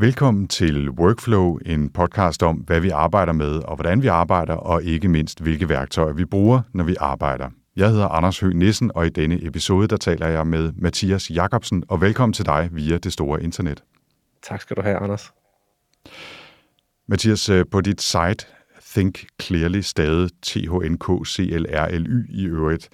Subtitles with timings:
[0.00, 4.82] Velkommen til Workflow, en podcast om, hvad vi arbejder med og hvordan vi arbejder, og
[4.82, 7.50] ikke mindst, hvilke værktøjer vi bruger, når vi arbejder.
[7.76, 11.84] Jeg hedder Anders Høgh Nissen, og i denne episode der taler jeg med Mathias Jakobsen,
[11.88, 13.82] og velkommen til dig via det store internet.
[14.42, 15.32] Tak skal du have, Anders.
[17.08, 18.46] Mathias, øh, på dit site
[18.90, 22.88] Think Clearly, stadig T-H-N-K-C-L-R-L-Y i øvrigt,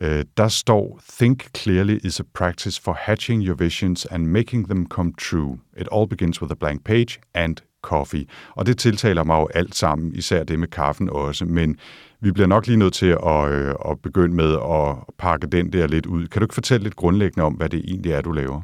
[0.00, 4.86] øh, der står, Think clearly is a practice for hatching your visions and making them
[4.86, 5.58] come true.
[5.76, 8.26] It all begins with a blank page and coffee.
[8.50, 11.78] Og det tiltaler mig jo alt sammen, især det med kaffen også, men
[12.20, 15.86] vi bliver nok lige nødt til at, øh, at begynde med at pakke den der
[15.86, 16.26] lidt ud.
[16.26, 18.62] Kan du ikke fortælle lidt grundlæggende om, hvad det egentlig er, du laver?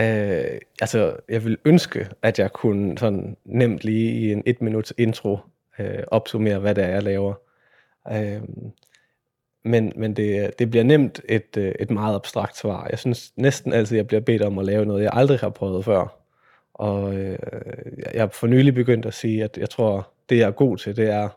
[0.00, 4.92] Øh, altså, jeg vil ønske, at jeg kunne sådan nemt lige i en et minuts
[4.98, 5.38] intro
[5.78, 7.34] øh, opsummere, hvad det er, jeg laver.
[8.12, 8.40] Øh,
[9.64, 12.86] men men det, det bliver nemt et, øh, et meget abstrakt svar.
[12.90, 15.84] Jeg synes næsten altid, jeg bliver bedt om at lave noget, jeg aldrig har prøvet
[15.84, 16.20] før.
[16.74, 17.38] Og øh,
[18.14, 20.96] jeg har for nylig begyndt at sige, at jeg tror, det jeg er god til,
[20.96, 21.28] det er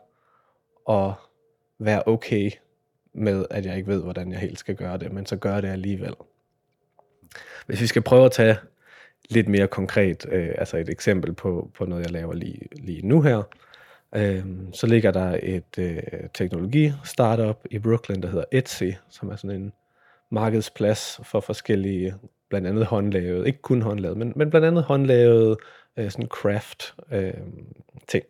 [0.90, 1.12] at
[1.78, 2.50] være okay
[3.12, 5.68] med, at jeg ikke ved, hvordan jeg helt skal gøre det, men så gør det
[5.68, 6.14] alligevel.
[7.66, 8.56] Hvis vi skal prøve at tage
[9.30, 13.20] lidt mere konkret, øh, altså et eksempel på, på noget, jeg laver lige, lige nu
[13.20, 13.42] her,
[14.14, 16.02] øh, så ligger der et øh,
[16.34, 19.72] teknologi-startup i Brooklyn, der hedder Etsy, som er sådan en
[20.30, 22.14] markedsplads for forskellige,
[22.48, 25.56] blandt andet håndlavet, ikke kun håndlavet, men, men blandt andet håndlavet
[25.96, 27.34] øh, sådan craft øh,
[28.08, 28.24] ting.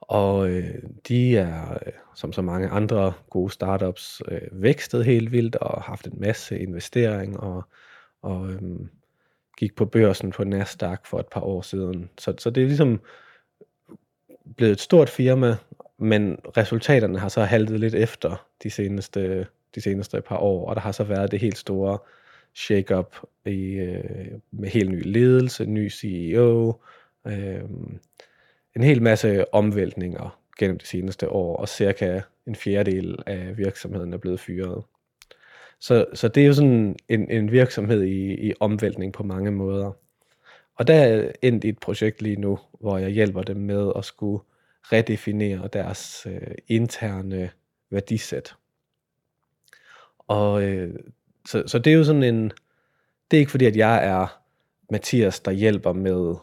[0.00, 0.74] Og øh,
[1.08, 6.06] de er, øh, som så mange andre gode startups, øh, vækstet helt vildt og haft
[6.06, 7.62] en masse investering og,
[8.22, 8.62] og øh,
[9.58, 12.10] gik på børsen på Nasdaq for et par år siden.
[12.18, 13.00] Så, så det er ligesom
[14.56, 15.56] blevet et stort firma,
[15.98, 20.82] men resultaterne har så haltet lidt efter de seneste, de seneste par år, og der
[20.82, 21.98] har så været det helt store
[22.54, 24.04] shake-up i, øh,
[24.50, 26.80] med helt ny ledelse, ny CEO,
[27.26, 27.60] øh,
[28.76, 34.18] en hel masse omvæltninger gennem de seneste år, og cirka en fjerdedel af virksomheden er
[34.18, 34.84] blevet fyret.
[35.80, 39.92] Så, så det er jo sådan en, en virksomhed i, i omvæltning på mange måder.
[40.78, 44.04] Og der er endt i et projekt lige nu, hvor jeg hjælper dem med at
[44.04, 44.42] skulle
[44.82, 47.50] redefinere deres øh, interne
[47.90, 48.54] værdisæt.
[50.18, 50.94] Og øh,
[51.46, 52.44] så, så det er jo sådan en,
[53.30, 54.42] det er ikke fordi, at jeg er
[54.90, 56.34] Mathias, der hjælper med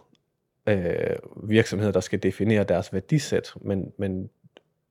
[0.67, 4.29] øh, virksomheder, der skal definere deres værdisæt, men, men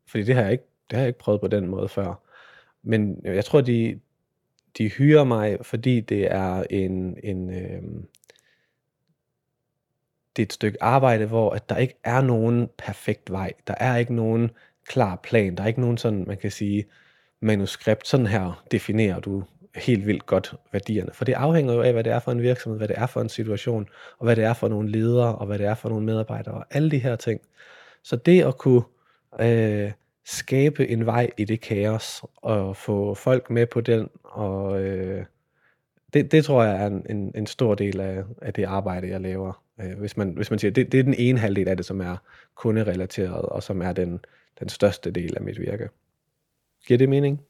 [0.07, 2.21] fordi det har jeg ikke, det har jeg ikke prøvet på den måde før.
[2.83, 4.01] Men jeg tror, de,
[4.79, 7.83] de hyrer mig, fordi det er en, en øh,
[10.37, 13.53] det er et stykke arbejde, hvor at der ikke er nogen perfekt vej.
[13.67, 14.51] Der er ikke nogen
[14.89, 15.57] klar plan.
[15.57, 16.85] Der er ikke nogen sådan, man kan sige,
[17.41, 18.09] manuskript.
[18.09, 19.45] Sådan her definerer du
[19.77, 21.11] helt vildt godt værdierne.
[21.13, 23.21] For det afhænger jo af, hvad det er for en virksomhed, hvad det er for
[23.21, 26.05] en situation, og hvad det er for nogle ledere, og hvad det er for nogle
[26.07, 27.41] medarbejdere, og alle de her ting.
[28.03, 28.83] Så det at kunne
[29.41, 29.93] øh,
[30.25, 35.25] skabe en vej i det kaos, og få folk med på den, og øh,
[36.15, 39.21] det, det tror jeg er en, en, en stor del af, af det arbejde, jeg
[39.21, 39.63] laver.
[39.81, 42.01] Øh, hvis, man, hvis man siger, det, det er den ene halvdel af det, som
[42.01, 42.17] er
[42.55, 44.21] kunderelateret, og som er den,
[44.61, 45.89] den største del af mit virke.
[46.87, 47.41] Giver det mening?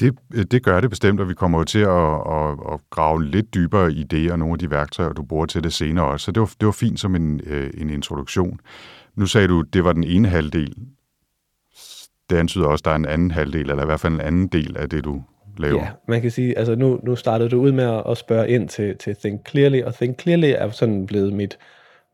[0.00, 0.18] Det,
[0.50, 3.92] det gør det bestemt, og vi kommer jo til at, at, at grave lidt dybere
[3.92, 6.24] i det og nogle af de værktøjer, du bruger til det senere også.
[6.24, 8.60] Så det var, det var fint som en, øh, en introduktion.
[9.14, 10.74] Nu sagde du, det var den ene halvdel.
[12.30, 14.46] Det antyder også, at der er en anden halvdel, eller i hvert fald en anden
[14.46, 15.22] del af det, du
[15.58, 15.82] laver.
[15.82, 18.98] Ja, man kan sige, altså nu, nu startede du ud med at spørge ind til,
[18.98, 21.58] til Think Clearly, og Think Clearly er sådan blevet mit,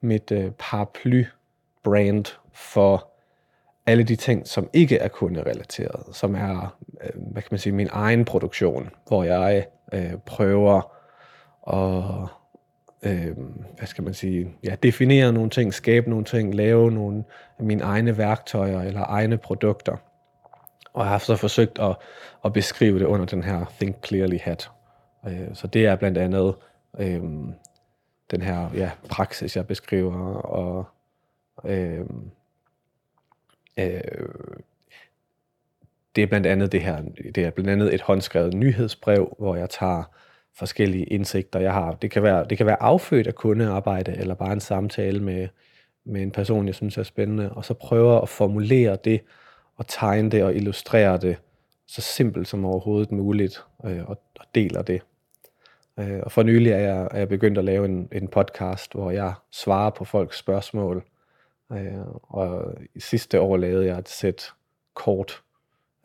[0.00, 3.12] mit uh, paraply-brand for
[3.86, 7.88] alle de ting, som ikke er kunderelateret, som er, øh, hvad kan man sige, min
[7.92, 10.92] egen produktion, hvor jeg øh, prøver
[11.72, 12.28] at,
[13.02, 13.36] øh,
[13.78, 17.24] hvad skal man sige, ja, definere nogle ting, skabe nogle ting, lave nogle
[17.58, 19.96] af mine egne værktøjer eller egne produkter.
[20.92, 21.96] Og har så forsøgt at,
[22.44, 24.70] at beskrive det under den her Think Clearly hat.
[25.26, 26.54] Øh, så det er blandt andet
[26.98, 27.22] øh,
[28.30, 30.84] den her ja, praksis, jeg beskriver, og
[31.64, 32.06] øh,
[33.76, 34.00] Øh,
[36.16, 37.02] det er blandt andet det her,
[37.34, 40.02] det er blandt andet et håndskrevet nyhedsbrev, hvor jeg tager
[40.54, 41.92] forskellige indsigter, jeg har.
[41.92, 45.48] Det kan være, det kan være affødt af kundearbejde, eller bare en samtale med,
[46.04, 49.20] med en person, jeg synes er spændende, og så prøver at formulere det,
[49.82, 51.36] at tegne det og illustrere det
[51.86, 55.02] så simpelt som overhovedet muligt, øh, og, og deler det.
[55.98, 59.10] Øh, og for nylig er jeg, er jeg begyndt at lave en, en podcast, hvor
[59.10, 61.04] jeg svarer på folks spørgsmål,
[61.72, 64.44] Øh, og i sidste år lavede jeg et sæt
[64.94, 65.42] kort.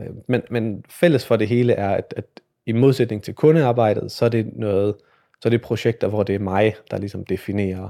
[0.02, 2.26] Øh, men, men fælles for det hele er, at, at
[2.66, 4.96] i modsætning til kundearbejdet, så er det noget
[5.42, 7.90] så det er projekter, hvor det er mig, der ligesom definerer,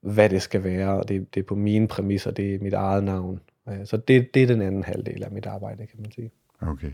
[0.00, 3.04] hvad det skal være, og det, det er på mine præmisser, det er mit eget
[3.04, 3.40] navn.
[3.68, 6.30] Øh, så det, det er den anden halvdel af mit arbejde, kan man sige.
[6.60, 6.90] Okay.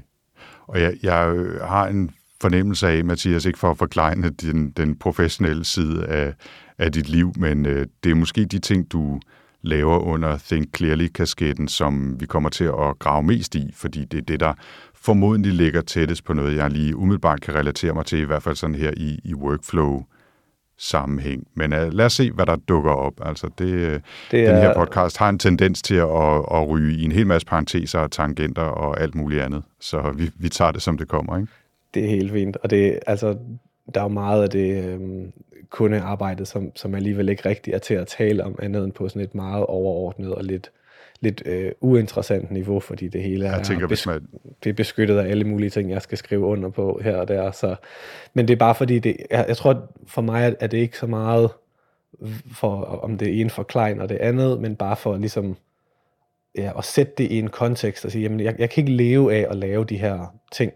[0.67, 2.11] Og jeg, jeg øh, har en
[2.41, 6.35] fornemmelse af, Mathias, ikke for at forklejne den, den professionelle side af,
[6.79, 9.21] af dit liv, men øh, det er måske de ting, du
[9.63, 14.23] laver under Think Clearly-kasketten, som vi kommer til at grave mest i, fordi det er
[14.23, 14.55] det, der
[14.95, 18.57] formodentlig ligger tættest på noget, jeg lige umiddelbart kan relatere mig til, i hvert fald
[18.57, 20.03] sådan her i, i workflow
[20.79, 21.47] sammenhæng.
[21.55, 23.13] Men uh, lad os se, hvad der dukker op.
[23.23, 24.01] Altså det, øh,
[24.31, 24.53] det er...
[24.53, 27.99] Den her podcast har en tendens til at, at, ryge i en hel masse parenteser
[27.99, 29.63] og tangenter og alt muligt andet.
[29.81, 31.37] Så vi, vi tager det, som det kommer.
[31.37, 31.53] Ikke?
[31.95, 32.57] Det er helt fint.
[32.57, 33.37] Og det, altså,
[33.95, 35.33] der er jo meget af det øhm,
[35.71, 39.23] kundearbejde, som, som alligevel ikke rigtig er til at tale om, andet end på sådan
[39.23, 40.71] et meget overordnet og lidt
[41.21, 44.27] lidt øh, uinteressant niveau, fordi det hele er, tænker, bes- man...
[44.65, 47.51] det er beskyttet af alle mulige ting, jeg skal skrive under på her og der.
[47.51, 47.77] Så,
[48.35, 49.77] men det er bare fordi, det, jeg, jeg tror, at
[50.07, 51.51] for mig er det ikke så meget
[52.53, 52.71] for,
[53.03, 55.57] om det ene forklejner det andet, men bare for ligesom
[56.59, 59.35] ja, at sætte det i en kontekst og sige, jamen jeg, jeg kan ikke leve
[59.35, 60.73] af at lave de her ting.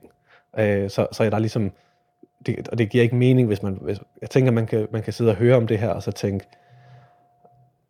[0.59, 1.73] Øh, så, så er der ligesom,
[2.47, 5.13] det, og det giver ikke mening, hvis man, hvis, jeg tænker, man kan, man kan
[5.13, 6.47] sidde og høre om det her, og så tænke,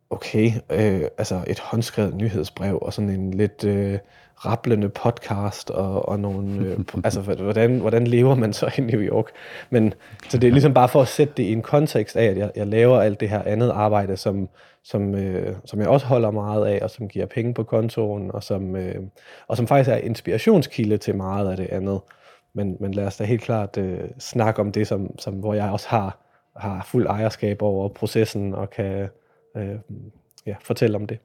[0.09, 3.99] okay, øh, altså et håndskrevet nyhedsbrev og sådan en lidt øh,
[4.45, 9.25] rapplende podcast og, og nogle, øh, altså hvordan, hvordan lever man så i New York?
[9.69, 9.93] Men
[10.29, 12.51] så det er ligesom bare for at sætte det i en kontekst af, at jeg,
[12.55, 14.49] jeg laver alt det her andet arbejde, som,
[14.83, 18.43] som, øh, som jeg også holder meget af, og som giver penge på kontoen, og
[18.43, 18.95] som, øh,
[19.47, 21.99] og som faktisk er inspirationskilde til meget af det andet.
[22.53, 25.69] Men, men lad os da helt klart øh, snakke om det, som, som, hvor jeg
[25.69, 26.17] også har,
[26.55, 29.09] har fuld ejerskab over processen og kan
[29.55, 29.79] øh,
[30.45, 31.19] ja, fortælle om det.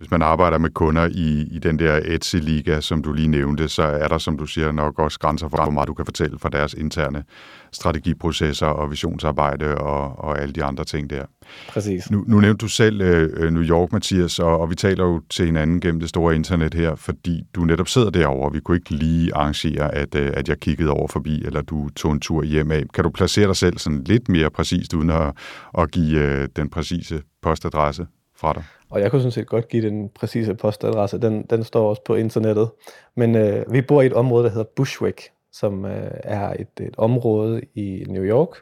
[0.00, 3.82] Hvis man arbejder med kunder i, i den der Etsy-liga, som du lige nævnte, så
[3.82, 6.48] er der, som du siger, nok også grænser for, hvor meget du kan fortælle fra
[6.48, 7.24] deres interne
[7.72, 11.24] strategiprocesser og visionsarbejde og, og alle de andre ting der.
[11.68, 12.10] Præcis.
[12.10, 15.46] Nu, nu nævnte du selv øh, New York, Mathias, og, og vi taler jo til
[15.46, 18.52] hinanden gennem det store internet her, fordi du netop sidder derovre.
[18.52, 22.12] Vi kunne ikke lige arrangere, at, øh, at jeg kiggede over forbi, eller du tog
[22.12, 22.84] en tur hjem af.
[22.94, 25.32] Kan du placere dig selv sådan lidt mere præcist, uden at,
[25.78, 28.06] at give øh, den præcise postadresse
[28.40, 28.64] fra dig?
[28.90, 31.18] Og jeg kunne sådan set godt give den præcise postadresse.
[31.18, 32.70] Den, den står også på internettet.
[33.14, 36.94] Men øh, vi bor i et område, der hedder Bushwick, som øh, er et, et
[36.98, 38.56] område i New York,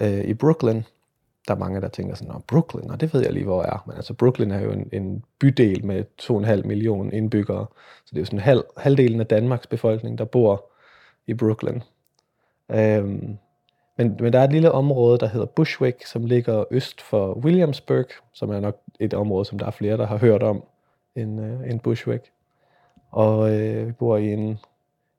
[0.00, 0.82] øh, i Brooklyn.
[1.48, 3.84] Der er mange, der tænker sådan, Brooklyn, og det ved jeg lige, hvor jeg er.
[3.86, 7.66] Men altså, Brooklyn er jo en, en bydel med 2,5 millioner indbyggere.
[8.04, 10.70] Så det er jo sådan halv, halvdelen af Danmarks befolkning, der bor
[11.26, 11.80] i Brooklyn.
[12.70, 13.38] Øhm,
[13.96, 18.06] men, men der er et lille område, der hedder Bushwick, som ligger øst for Williamsburg,
[18.32, 20.62] som er nok et område, som der er flere, der har hørt om,
[21.16, 22.30] end, uh, end Bushwick.
[23.10, 24.58] Og øh, vi bor i en,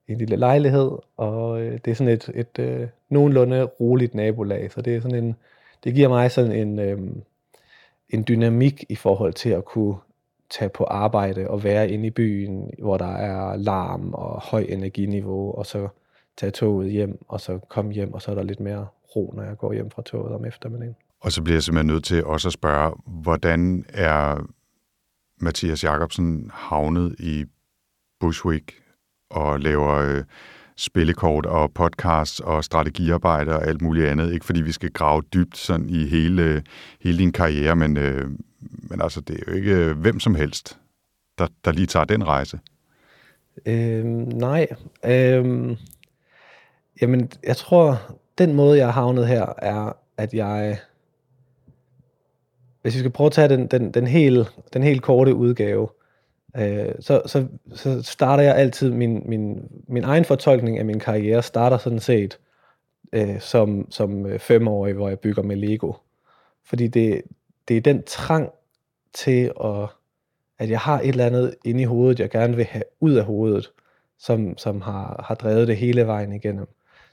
[0.08, 4.82] en lille lejlighed, og øh, det er sådan et, et øh, nogenlunde roligt nabolag, så
[4.82, 5.36] det er sådan en,
[5.84, 7.00] det giver mig sådan en, øh,
[8.10, 9.96] en dynamik i forhold til at kunne
[10.50, 15.52] tage på arbejde og være inde i byen, hvor der er larm og høj energiniveau,
[15.52, 15.88] og så
[16.38, 19.44] tage toget hjem, og så komme hjem, og så er der lidt mere ro, når
[19.44, 20.96] jeg går hjem fra toget om eftermiddagen.
[21.22, 24.48] Og så bliver jeg simpelthen nødt til også at spørge, hvordan er
[25.42, 27.46] Mathias Jacobsen havnet i
[28.20, 28.74] Bushwick
[29.30, 30.24] og laver øh,
[30.78, 34.34] spillekort og podcasts og strategiarbejde og alt muligt andet.
[34.34, 36.64] Ikke fordi vi skal grave dybt sådan i hele,
[37.02, 38.30] hele din karriere, men, øh,
[38.62, 40.80] men altså, det er jo ikke øh, hvem som helst,
[41.38, 42.60] der, der lige tager den rejse.
[43.66, 44.68] Øhm, nej.
[45.06, 45.76] Øhm,
[47.02, 48.02] Jamen, jeg tror,
[48.38, 50.80] den måde, jeg har havnet her, er, at jeg...
[52.82, 55.90] Hvis vi skal prøve at tage den, den, den, helt, den helt korte udgave,
[56.58, 61.44] øh, så, så, så starter jeg altid min, min, min egen fortolkning af min karriere,
[61.44, 62.40] starter sådan set
[63.14, 65.94] øh, som, som øh, femårig, hvor jeg bygger med Lego.
[66.66, 67.22] Fordi det,
[67.68, 68.50] det er den trang
[69.14, 69.90] til, at,
[70.60, 73.26] at jeg har et eller andet inde i hovedet, jeg gerne vil have ud af
[73.26, 73.72] hovedet,
[74.20, 76.68] som, som har, har drevet det hele vejen igennem.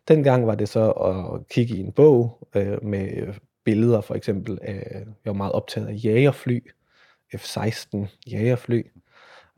[0.08, 4.58] Dengang var det så at kigge i en bog øh, med øh, billeder for eksempel
[4.62, 6.60] af, jeg var meget optaget af jagerfly,
[7.36, 8.82] F-16 jagerfly.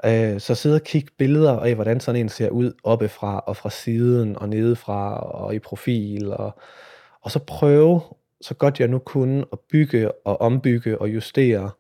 [0.05, 3.71] Øh, så sidde og kigge billeder af, hvordan sådan en ser ud oppefra og fra
[3.71, 6.33] siden og nedefra og i profil.
[6.33, 6.59] Og,
[7.21, 8.01] og så prøve,
[8.41, 11.71] så godt jeg nu kunne, at bygge og ombygge og justere,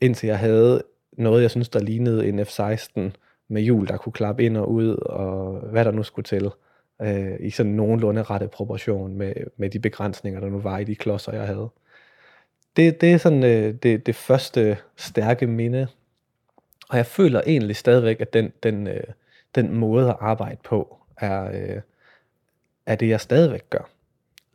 [0.00, 0.82] indtil jeg havde
[1.12, 3.00] noget, jeg synes, der lignede en F-16
[3.48, 6.50] med hjul, der kunne klappe ind og ud, og hvad der nu skulle til
[7.02, 10.94] øh, i sådan nogenlunde rette proportion med, med de begrænsninger, der nu var i de
[10.94, 11.68] klodser, jeg havde.
[12.76, 15.86] Det, det er sådan øh, det, det første stærke minde,
[16.88, 19.04] og jeg føler egentlig stadigvæk, at den, den, øh,
[19.54, 21.80] den måde at arbejde på er, øh,
[22.86, 23.90] er det, jeg stadigvæk gør.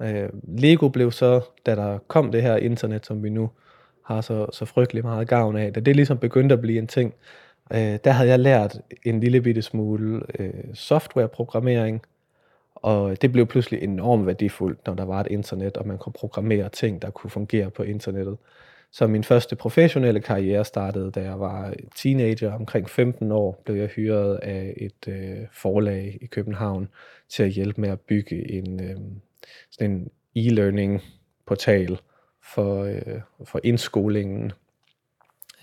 [0.01, 3.49] Øh, Lego blev så, da der kom det her internet, som vi nu
[4.05, 7.13] har så, så frygtelig meget gavn af, da det ligesom begyndte at blive en ting,
[7.73, 12.01] øh, der havde jeg lært en lille bitte smule øh, softwareprogrammering,
[12.83, 16.69] og det blev pludselig enormt værdifuldt, når der var et internet, og man kunne programmere
[16.69, 18.37] ting, der kunne fungere på internettet.
[18.91, 22.53] Så min første professionelle karriere startede, da jeg var teenager.
[22.53, 26.89] Omkring 15 år blev jeg hyret af et øh, forlag i København
[27.29, 28.97] til at hjælpe med at bygge en, øh,
[29.71, 31.03] sådan en e-learning
[31.45, 31.99] portal
[32.53, 34.51] for, øh, for indskolingen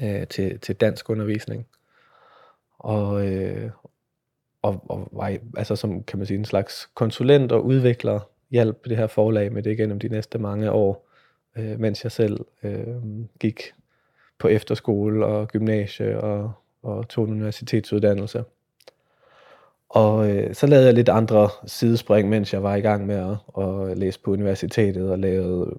[0.03, 1.67] øh, til, til dansk undervisning.
[2.79, 3.71] Og, øh,
[4.63, 8.97] og, og var altså som kan man sige en slags konsulent og udvikler hjælp det
[8.97, 11.09] her forlag med det gennem de næste mange år,
[11.59, 12.87] øh, mens jeg selv øh,
[13.41, 13.73] gik
[14.39, 16.53] på efterskole og gymnasie og,
[16.83, 18.45] og tog en universitetsuddannelse.
[19.89, 23.65] Og øh, så lavede jeg lidt andre sidespring, mens jeg var i gang med at,
[23.65, 25.79] at læse på universitetet og lavede,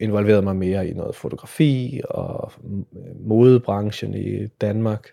[0.00, 5.08] involverede mig mere i noget fotografi og øh, modebranchen i Danmark.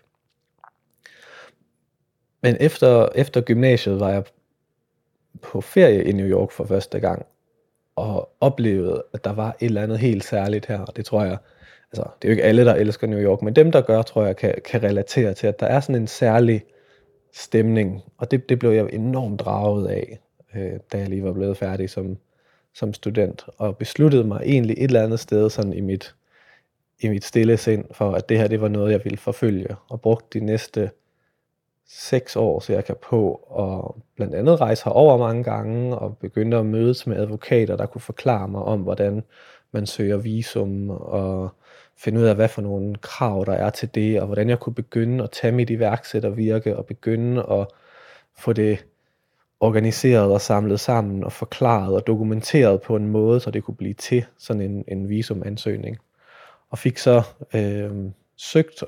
[2.46, 4.24] Men efter, efter gymnasiet var jeg
[5.42, 7.26] på ferie i New York for første gang,
[7.96, 11.38] og oplevede, at der var et eller andet helt særligt her, og det tror jeg,
[11.92, 14.26] altså det er jo ikke alle, der elsker New York, men dem, der gør, tror
[14.26, 16.64] jeg, kan, kan relatere til, at der er sådan en særlig
[17.34, 20.20] stemning, og det, det blev jeg enormt draget af,
[20.54, 22.16] øh, da jeg lige var blevet færdig som,
[22.74, 26.14] som student, og besluttede mig egentlig et eller andet sted sådan i mit,
[27.00, 30.00] i mit stille sind, for at det her, det var noget, jeg ville forfølge, og
[30.00, 30.90] brugte de næste
[31.88, 37.06] seks år cirka på og blandt andet rejse herover mange gange og begyndte at mødes
[37.06, 39.22] med advokater, der kunne forklare mig om, hvordan
[39.72, 41.50] man søger visum og
[41.96, 44.74] finde ud af, hvad for nogle krav der er til det, og hvordan jeg kunne
[44.74, 47.66] begynde at tage mit iværksættervirke og begynde at
[48.38, 48.86] få det
[49.60, 53.94] organiseret og samlet sammen og forklaret og dokumenteret på en måde, så det kunne blive
[53.94, 55.98] til sådan en, en visumansøgning.
[56.70, 57.22] Og fik så
[57.54, 57.90] øh,
[58.36, 58.84] søgt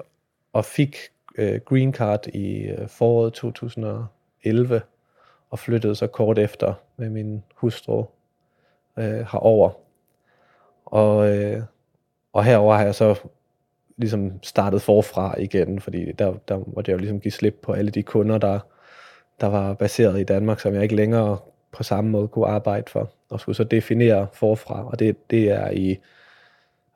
[0.53, 0.97] og fik
[1.39, 4.83] øh, green card i øh, foråret 2011
[5.51, 8.05] og flyttede så kort efter med min hustru
[8.99, 9.71] øh, herover.
[10.85, 11.63] Og, øh,
[12.33, 13.15] og herover har jeg så
[13.97, 17.91] ligesom startet forfra igen, fordi der, der måtte jeg jo ligesom give slip på alle
[17.91, 18.59] de kunder, der,
[19.41, 21.39] der var baseret i Danmark, som jeg ikke længere
[21.73, 25.71] på samme måde kunne arbejde for, og skulle så definere forfra, og det, det er
[25.71, 25.99] i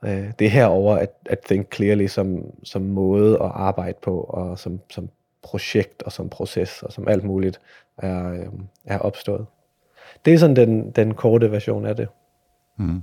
[0.05, 4.59] Øh, det er herover at, at Think Clearly som, som måde at arbejde på, og
[4.59, 5.09] som, som
[5.43, 7.61] projekt, og som proces, og som alt muligt
[7.99, 8.47] er, øh,
[8.85, 9.47] er opstået.
[10.25, 12.09] Det er sådan den, den korte version af det.
[12.79, 13.03] Mm.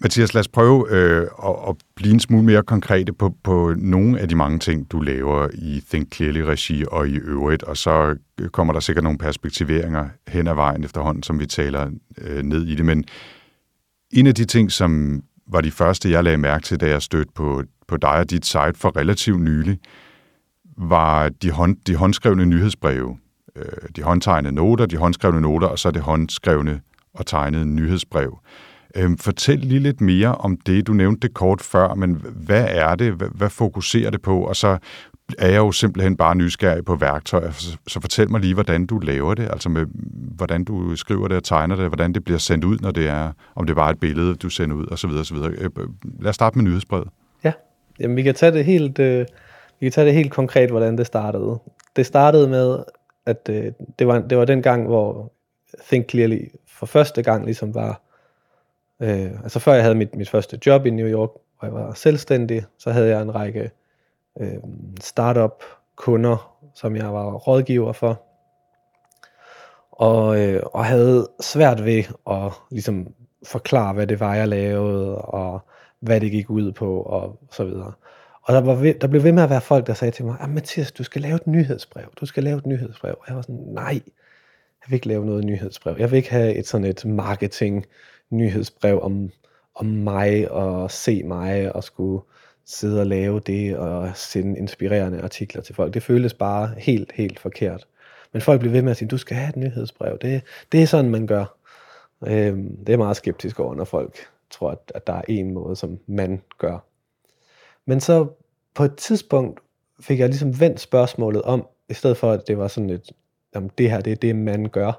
[0.00, 4.20] Mathias, lad os prøve øh, at, at blive en smule mere konkrete på, på nogle
[4.20, 8.16] af de mange ting, du laver i Think Clearly-regi og i øvrigt, og så
[8.52, 12.74] kommer der sikkert nogle perspektiveringer hen ad vejen efterhånden, som vi taler øh, ned i
[12.74, 12.84] det.
[12.84, 13.04] Men
[14.10, 15.22] en af de ting, som
[15.52, 18.46] var de første, jeg lagde mærke til, da jeg stødte på, på dig og dit
[18.46, 19.78] site for relativt nylig,
[20.78, 23.18] var de, hånd, de håndskrevne nyhedsbreve.
[23.56, 26.80] Øh, de håndtegnede noter, de håndskrevne noter, og så det håndskrevne
[27.14, 28.38] og tegnede nyhedsbrev.
[28.96, 30.86] Øh, fortæl lige lidt mere om det.
[30.86, 33.12] Du nævnte det kort før, men hvad er det?
[33.12, 34.40] Hvad, hvad fokuserer det på?
[34.40, 34.78] Og så
[35.38, 37.50] er jeg jo simpelthen bare nysgerrig på værktøjer,
[37.86, 39.86] så fortæl mig lige, hvordan du laver det, altså med,
[40.36, 43.32] hvordan du skriver det og tegner det, hvordan det bliver sendt ud, når det er,
[43.54, 45.10] om det bare et billede, du sender ud, osv.
[45.10, 45.36] osv.
[45.36, 45.88] Øh, øh,
[46.20, 47.08] lad os starte med nyhedsbrevet.
[47.44, 47.52] Ja,
[48.00, 49.26] Jamen, vi kan tage det helt, øh,
[49.80, 51.58] vi kan tage det helt konkret, hvordan det startede.
[51.96, 52.78] Det startede med,
[53.26, 55.32] at øh, det, var, det var den gang, hvor
[55.86, 58.00] Think Clearly for første gang ligesom var,
[59.02, 61.94] øh, altså før jeg havde mit, mit første job i New York, hvor jeg var
[61.94, 63.70] selvstændig, så havde jeg en række
[64.40, 64.58] øh,
[65.00, 65.64] startup
[65.96, 68.22] kunder, som jeg var rådgiver for.
[69.90, 73.06] Og, øh, og havde svært ved at ligesom
[73.46, 75.60] forklare, hvad det var, jeg lavede, og
[76.00, 77.92] hvad det gik ud på, og så videre.
[78.42, 80.36] Og der, var ved, der blev ved med at være folk, der sagde til mig,
[80.40, 82.04] ah, Mathias, du skal lave et nyhedsbrev.
[82.20, 83.14] Du skal lave et nyhedsbrev.
[83.20, 84.00] Og jeg var sådan, nej,
[84.82, 85.96] jeg vil ikke lave noget nyhedsbrev.
[85.98, 87.86] Jeg vil ikke have et sådan et marketing
[88.30, 89.30] nyhedsbrev om,
[89.74, 92.22] om mig og se mig og skulle
[92.66, 95.94] sidde og lave det og sende inspirerende artikler til folk.
[95.94, 97.86] Det føles bare helt, helt forkert.
[98.32, 100.18] Men folk bliver ved med at sige, du skal have et nyhedsbrev.
[100.20, 100.42] Det,
[100.72, 101.56] det er sådan, man gør.
[102.26, 104.16] Øhm, det er meget skeptisk over, når folk
[104.50, 106.78] tror, at, at der er en måde, som man gør.
[107.86, 108.26] Men så
[108.74, 109.60] på et tidspunkt
[110.00, 113.12] fik jeg ligesom vendt spørgsmålet om, i stedet for at det var sådan et,
[113.54, 114.92] jamen det her det er det, man gør,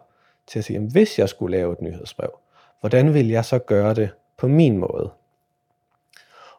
[0.47, 2.39] til at sige, jamen hvis jeg skulle lave et nyhedsbrev,
[2.79, 5.09] hvordan vil jeg så gøre det på min måde?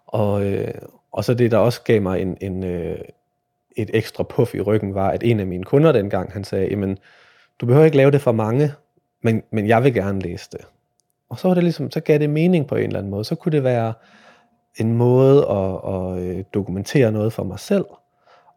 [0.07, 0.75] Og, øh,
[1.12, 2.99] og så det, der også gav mig en, en, øh,
[3.77, 6.99] et ekstra puff i ryggen, var, at en af mine kunder dengang, han sagde, jamen,
[7.61, 8.73] du behøver ikke lave det for mange,
[9.23, 10.61] men, men jeg vil gerne læse det.
[11.31, 13.25] Og så var det ligesom, så gav det mening på en eller anden måde.
[13.25, 13.93] Så kunne det være
[14.77, 17.85] en måde at, at øh, dokumentere noget for mig selv.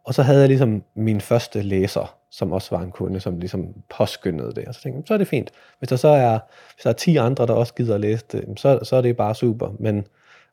[0.04, 3.74] Og så havde jeg ligesom min første læser, som også var en kunde, som ligesom
[3.96, 4.64] påskyndede det.
[4.68, 5.50] Og så tænkte jeg, så er det fint.
[5.78, 6.38] Hvis der så er,
[6.74, 9.16] hvis der er 10 andre, der også gider at læse det, så, så er det
[9.16, 9.70] bare super.
[9.78, 10.06] Men,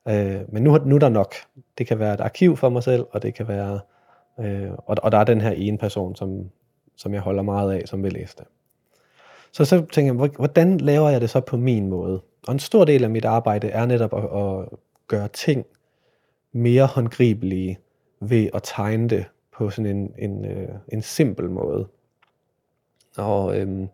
[0.08, 1.36] øh, men nu, nu er der nok.
[1.78, 3.80] Det kan være et arkiv for mig selv, og det kan være,
[4.40, 6.50] øh, og, og der er den her ene person, som,
[6.96, 8.46] som jeg holder meget af, som vil læse det.
[9.52, 12.22] Så så tænker jeg, hvordan laver jeg det så på min måde?
[12.48, 15.66] Og en stor del af mit arbejde er netop at, at gøre ting
[16.52, 17.80] mere håndgribelige
[18.20, 19.26] ved at tegne det
[19.58, 21.88] på sådan en, en, øh, en simpel måde.
[23.18, 23.88] Og øhm,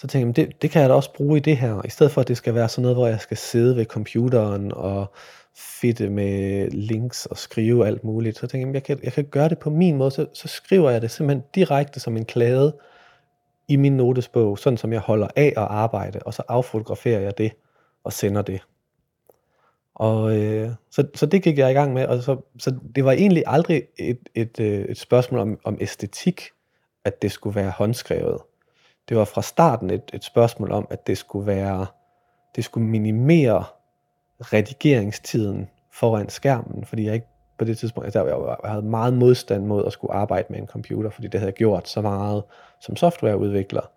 [0.00, 2.12] så tænkte jeg, det, det kan jeg da også bruge i det her, i stedet
[2.12, 5.12] for at det skal være sådan noget, hvor jeg skal sidde ved computeren og
[5.56, 8.38] fitte med links og skrive alt muligt.
[8.38, 10.90] Så tænkte jeg, jeg kan, jeg kan gøre det på min måde, så, så skriver
[10.90, 12.76] jeg det simpelthen direkte som en klade
[13.68, 17.52] i min notesbog, sådan som jeg holder af at arbejde, og så affotograferer jeg det
[18.04, 18.60] og sender det.
[19.94, 23.12] Og øh, så, så det gik jeg i gang med, og så, så det var
[23.12, 26.48] egentlig aldrig et, et, øh, et spørgsmål om, om æstetik,
[27.04, 28.38] at det skulle være håndskrevet.
[29.08, 31.86] Det var fra starten et, et spørgsmål om, at det skulle være,
[32.56, 33.64] det skulle minimere
[34.40, 37.26] redigeringstiden foran skærmen, fordi jeg ikke
[37.58, 40.66] på det tidspunkt, altså jeg, jeg havde meget modstand mod at skulle arbejde med en
[40.66, 42.42] computer, fordi det havde jeg gjort så meget
[42.80, 43.90] som softwareudvikler.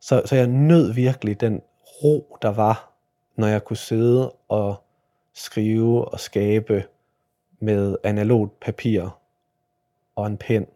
[0.00, 1.62] Så, så jeg nød virkelig den
[2.02, 2.92] ro, der var,
[3.36, 4.82] når jeg kunne sidde og
[5.34, 6.84] skrive og skabe
[7.60, 9.08] med analogt papir
[10.16, 10.66] og en pen,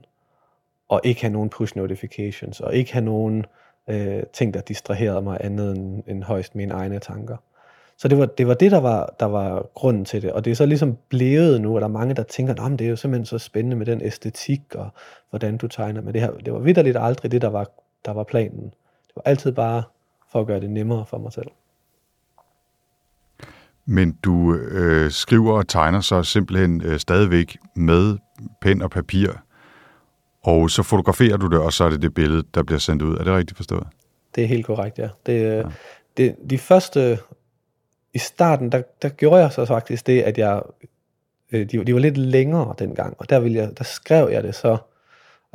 [0.89, 3.47] og ikke have nogen push notifications, og ikke have nogen
[3.90, 7.37] øh, ting, der distraherede mig andet end, end højst mine egne tanker.
[7.97, 10.32] Så det var det, var det der, var, der var grunden til det.
[10.32, 12.85] Og det er så ligesom blevet nu, at der er mange, der tænker, at det
[12.85, 14.88] er jo simpelthen så spændende med den æstetik, og
[15.30, 16.02] hvordan du tegner.
[16.02, 17.66] Men det, her, det var vidderligt aldrig det, der var,
[18.04, 18.64] der var planen.
[19.06, 19.82] Det var altid bare
[20.32, 21.49] for at gøre det nemmere for mig selv.
[23.85, 28.18] Men du øh, skriver og tegner så simpelthen øh, stadigvæk med
[28.61, 29.31] pen og papir,
[30.42, 33.16] og så fotograferer du det, og så er det det billede, der bliver sendt ud.
[33.16, 33.87] Er det rigtigt forstået?
[34.35, 35.09] Det er helt korrekt, ja.
[35.26, 35.62] Det, ja.
[36.16, 37.18] det, de første
[38.14, 40.62] i starten, der, der gjorde jeg så faktisk det, at jeg,
[41.53, 44.55] øh, de, de var lidt længere dengang, og der, ville jeg, der skrev jeg det
[44.55, 44.76] så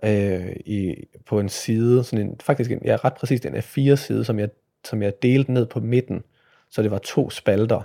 [0.04, 0.96] øh, i,
[1.26, 4.50] på en side, sådan en, faktisk en, ja, ret præcis en A4-side, som jeg,
[4.84, 6.24] som jeg delte ned på midten,
[6.70, 7.82] så det var to spalter.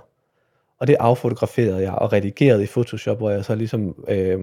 [0.79, 4.39] Og det affotograferede jeg og redigerede i Photoshop, hvor jeg så ligesom øh,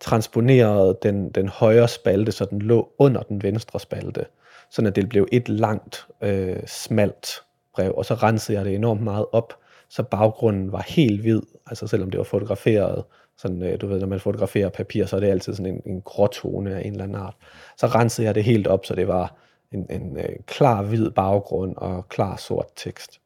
[0.00, 4.24] transponerede den, den højre spalte, så den lå under den venstre spalte,
[4.70, 7.42] sådan at det blev et langt, øh, smalt
[7.74, 9.54] brev, og så rensede jeg det enormt meget op,
[9.88, 13.04] så baggrunden var helt hvid, altså selvom det var fotograferet,
[13.38, 16.00] sådan, øh, du ved, når man fotograferer papir, så er det altid sådan en, en
[16.00, 17.34] gråtone af en eller anden art.
[17.76, 19.34] Så rensede jeg det helt op, så det var
[19.72, 23.20] en, en øh, klar hvid baggrund og klar sort tekst.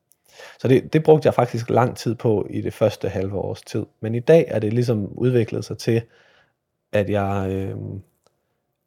[0.58, 3.86] Så det, det brugte jeg faktisk lang tid på i det første halve års tid.
[4.00, 6.02] Men i dag er det ligesom udviklet sig til,
[6.94, 7.76] at jeg, øh,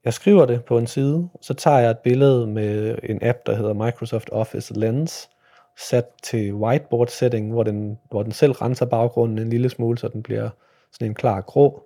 [0.06, 3.56] jeg skriver det på en side, så tager jeg et billede med en app, der
[3.56, 5.30] hedder Microsoft Office Lens,
[5.78, 10.08] sat til whiteboard setting, hvor den, hvor den selv renser baggrunden en lille smule, så
[10.08, 10.50] den bliver
[10.91, 11.84] sådan en klar grå.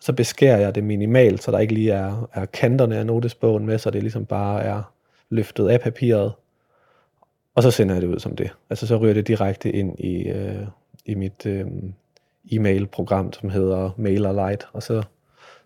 [0.00, 3.78] Så beskærer jeg det minimalt, så der ikke lige er, er kanterne af notesbogen med,
[3.78, 4.82] så det ligesom bare er
[5.28, 6.32] løftet af papiret.
[7.54, 8.50] Og så sender jeg det ud som det.
[8.70, 10.66] Altså så ryger det direkte ind i, øh,
[11.06, 11.66] i mit øh,
[12.52, 15.02] e-mail-program, som hedder MailerLite, og så,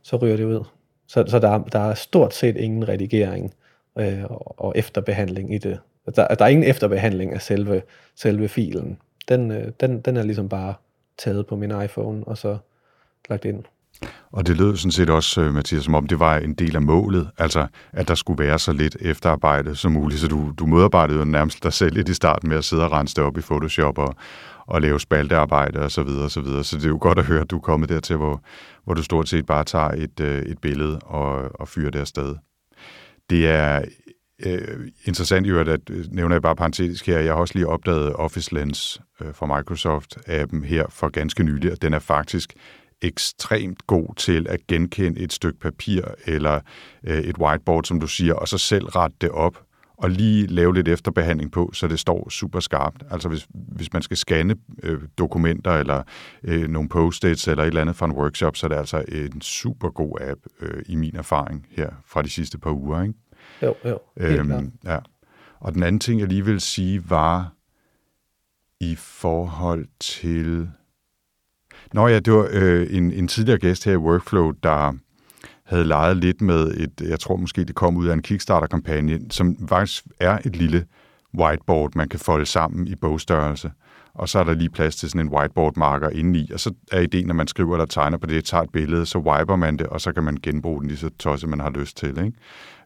[0.08, 0.64] så ryger det ud.
[1.06, 3.54] Så, så der, der er stort set ingen redigering
[3.98, 4.24] øh,
[4.56, 5.80] og efterbehandling i det.
[6.16, 7.82] Der, der er ingen efterbehandling af selve,
[8.14, 8.98] selve filen.
[9.28, 10.74] Den, øh, den, den er ligesom bare
[11.18, 12.58] taget på min iPhone, og så
[13.28, 13.64] lagt ind.
[14.32, 16.82] Og det lød sådan set også, øh, Mathias, som om det var en del af
[16.82, 21.18] målet, altså at der skulle være så lidt efterarbejde som muligt, så du, du modarbejdede
[21.18, 23.40] jo nærmest dig selv lidt i starten med at sidde og rense det op i
[23.40, 24.14] Photoshop og,
[24.66, 26.64] og lave spaltearbejde og så videre og så videre.
[26.64, 28.42] Så det er jo godt at høre, at du er kommet dertil, hvor,
[28.84, 32.34] hvor du stort set bare tager et, øh, et billede og, og fyrer det afsted.
[33.30, 33.84] Det er
[34.46, 37.66] øh, interessant i øvrigt, at øh, nævner jeg bare parentetisk her, jeg har også lige
[37.66, 42.54] opdaget Office Lens øh, fra Microsoft-appen her for ganske nylig, og den er faktisk
[43.02, 46.60] ekstremt god til at genkende et stykke papir eller
[47.04, 49.62] øh, et whiteboard, som du siger, og så selv rette det op
[49.96, 53.02] og lige lave lidt efterbehandling på, så det står super skarpt.
[53.10, 56.02] Altså hvis, hvis man skal scanne øh, dokumenter eller
[56.42, 59.40] øh, nogle post-its eller et eller andet fra en workshop, så er det altså en
[59.40, 63.02] super god app øh, i min erfaring her fra de sidste par uger.
[63.02, 63.14] Ikke?
[63.62, 63.98] Jo, jo.
[64.16, 64.98] Øhm, ja.
[65.60, 67.52] Og den anden ting, jeg lige vil sige, var
[68.80, 70.68] i forhold til...
[71.92, 74.92] Nå ja, det var øh, en, en tidligere gæst her i Workflow, der
[75.64, 79.68] havde leget lidt med et, jeg tror måske det kom ud af en Kickstarter-kampagne, som
[79.68, 80.84] faktisk er et lille
[81.38, 83.70] whiteboard, man kan folde sammen i bogstørrelse.
[84.14, 87.26] Og så er der lige plads til sådan en whiteboard-marker indeni, og så er ideen,
[87.26, 90.00] når man skriver eller tegner på det, tager et billede, så wiper man det, og
[90.00, 92.08] så kan man genbruge den lige så tosset, man har lyst til.
[92.08, 92.32] Ikke?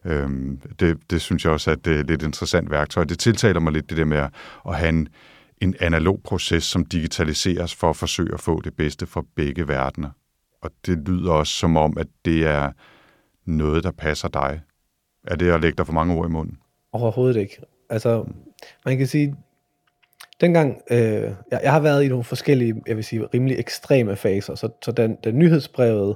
[0.05, 3.03] Øhm, det, det synes jeg også at det er et, et lidt interessant værktøj.
[3.03, 4.27] Det tiltaler mig lidt det der med
[4.67, 5.07] at have en,
[5.63, 10.09] en analog proces, som digitaliseres for at forsøge at få det bedste fra begge verdener.
[10.61, 12.71] Og det lyder også som om, at det er
[13.45, 14.61] noget, der passer dig.
[15.27, 16.57] Er det at lægge dig for mange ord i munden?
[16.91, 17.61] Overhovedet ikke.
[17.89, 18.25] Altså,
[18.85, 19.35] man kan sige,
[20.41, 20.97] dengang, øh,
[21.51, 24.91] jeg, jeg har været i nogle forskellige, jeg vil sige, rimelig ekstreme faser, så, så
[24.91, 26.15] den, den nyhedsbrevet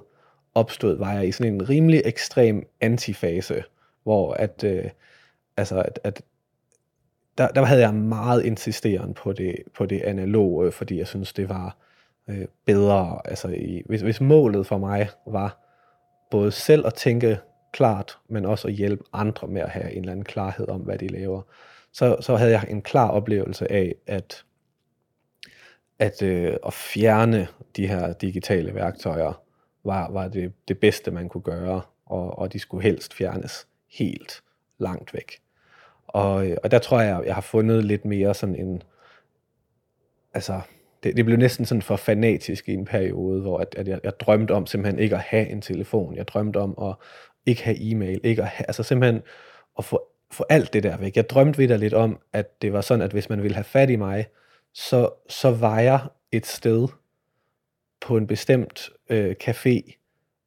[0.55, 3.63] opstod, var jeg i sådan en rimelig ekstrem antifase,
[4.03, 4.83] hvor at, øh,
[5.57, 6.21] altså, at, at
[7.37, 11.49] der, der havde jeg meget insisterende på det, på det analoge, fordi jeg synes, det
[11.49, 11.77] var
[12.29, 13.21] øh, bedre.
[13.25, 15.63] Altså, i, hvis, hvis målet for mig var
[16.31, 17.39] både selv at tænke
[17.73, 20.97] klart, men også at hjælpe andre med at have en eller anden klarhed om, hvad
[20.97, 21.41] de laver,
[21.91, 24.43] så, så havde jeg en klar oplevelse af, at,
[25.99, 29.41] at, øh, at fjerne de her digitale værktøjer
[29.83, 34.43] var, var det, det bedste, man kunne gøre, og, og de skulle helst fjernes helt
[34.77, 35.31] langt væk.
[36.07, 38.83] Og, øh, og der tror jeg, jeg har fundet lidt mere sådan en,
[40.33, 40.61] altså,
[41.03, 44.19] det, det blev næsten sådan for fanatisk i en periode, hvor at, at jeg, jeg
[44.19, 46.15] drømte om simpelthen ikke at have en telefon.
[46.15, 46.95] Jeg drømte om at
[47.45, 49.21] ikke have e-mail, ikke at have, altså simpelthen
[49.77, 51.15] at få, få alt det der væk.
[51.15, 53.89] Jeg drømte videre lidt om, at det var sådan, at hvis man ville have fat
[53.89, 54.25] i mig,
[54.73, 55.99] så, så var jeg
[56.31, 56.87] et sted
[58.01, 59.97] på en bestemt øh, café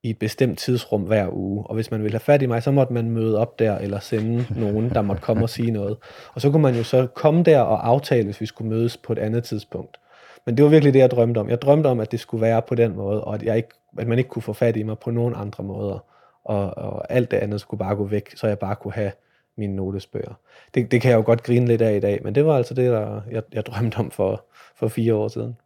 [0.02, 1.66] i et bestemt tidsrum hver uge.
[1.66, 3.98] Og hvis man ville have fat i mig, så måtte man møde op der, eller
[3.98, 5.96] sende nogen, der måtte komme og sige noget.
[6.34, 9.12] Og så kunne man jo så komme der og aftale, hvis vi skulle mødes på
[9.12, 9.96] et andet tidspunkt.
[10.46, 11.48] Men det var virkelig det, jeg drømte om.
[11.48, 14.08] Jeg drømte om, at det skulle være på den måde, og at, jeg ikke, at
[14.08, 16.04] man ikke kunne få fat i mig på nogen andre måder.
[16.44, 19.12] Og, og alt det andet skulle bare gå væk, så jeg bare kunne have
[19.56, 20.34] mine notesbøger.
[20.74, 22.74] Det, det kan jeg jo godt grine lidt af i dag, men det var altså
[22.74, 24.44] det, der, jeg, jeg drømte om for,
[24.76, 25.56] for fire år siden.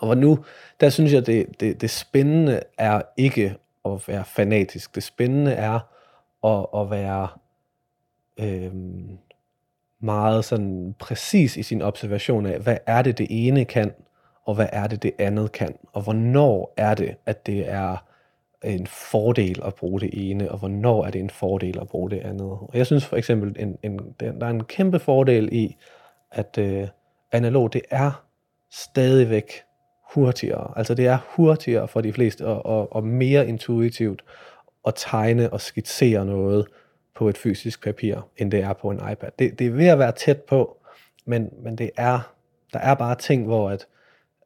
[0.00, 0.44] Og nu,
[0.80, 4.94] der synes jeg, det, det, det spændende er ikke at være fanatisk.
[4.94, 5.80] Det spændende er
[6.44, 7.28] at, at være
[8.40, 8.72] øh,
[10.00, 13.92] meget sådan præcis i sin observation af, hvad er det, det ene kan,
[14.44, 17.96] og hvad er det, det andet kan, og hvornår er det, at det er
[18.64, 22.20] en fordel at bruge det ene, og hvornår er det en fordel at bruge det
[22.20, 22.46] andet.
[22.46, 25.76] Og jeg synes for eksempel, en, en, der er en kæmpe fordel i,
[26.30, 26.88] at øh,
[27.32, 28.24] analog, det er
[28.70, 29.52] stadigvæk
[30.14, 30.72] hurtigere.
[30.76, 34.24] Altså det er hurtigere for de fleste, og, og, og mere intuitivt
[34.86, 36.66] at tegne og skitsere noget
[37.14, 39.30] på et fysisk papir, end det er på en iPad.
[39.38, 40.76] Det, det er ved at være tæt på,
[41.24, 42.34] men, men det er,
[42.72, 43.86] der er bare ting, hvor at,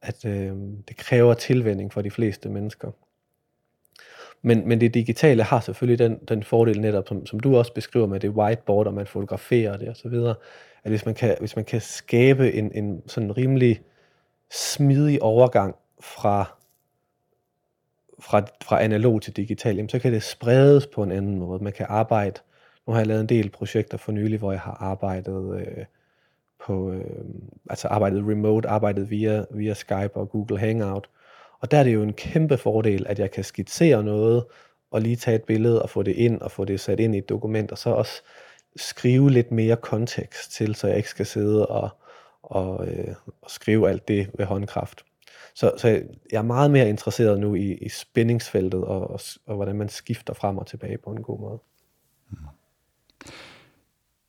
[0.03, 0.53] at øh,
[0.88, 2.90] det kræver tilvænning for de fleste mennesker.
[4.42, 8.07] Men, men det digitale har selvfølgelig den, den fordel netop, som, som du også beskriver
[8.07, 10.14] med det whiteboard, og man fotograferer det osv.,
[10.85, 13.81] at hvis man kan, hvis man kan skabe en, en sådan rimelig
[14.55, 16.45] smidig overgang fra,
[18.19, 21.64] fra, fra analog til digital, jamen, så kan det spredes på en anden måde.
[21.64, 22.40] Man kan arbejde,
[22.87, 25.85] nu har jeg lavet en del projekter for nylig, hvor jeg har arbejdet øh,
[26.67, 27.25] på, øh,
[27.71, 31.09] altså arbejdet remote, arbejdet via, via Skype og Google Hangout,
[31.61, 34.45] og der er det jo en kæmpe fordel, at jeg kan skitsere noget,
[34.90, 37.19] og lige tage et billede og få det ind, og få det sat ind i
[37.19, 38.23] et dokument, og så også
[38.77, 41.88] skrive lidt mere kontekst til, så jeg ikke skal sidde og,
[42.51, 45.05] og, øh, og skrive alt det ved håndkraft.
[45.55, 45.89] Så, så
[46.33, 50.35] jeg er meget mere interesseret nu i, i spændingsfeltet, og, og, og hvordan man skifter
[50.35, 51.59] frem og tilbage på en god måde.
[52.31, 52.37] Mm.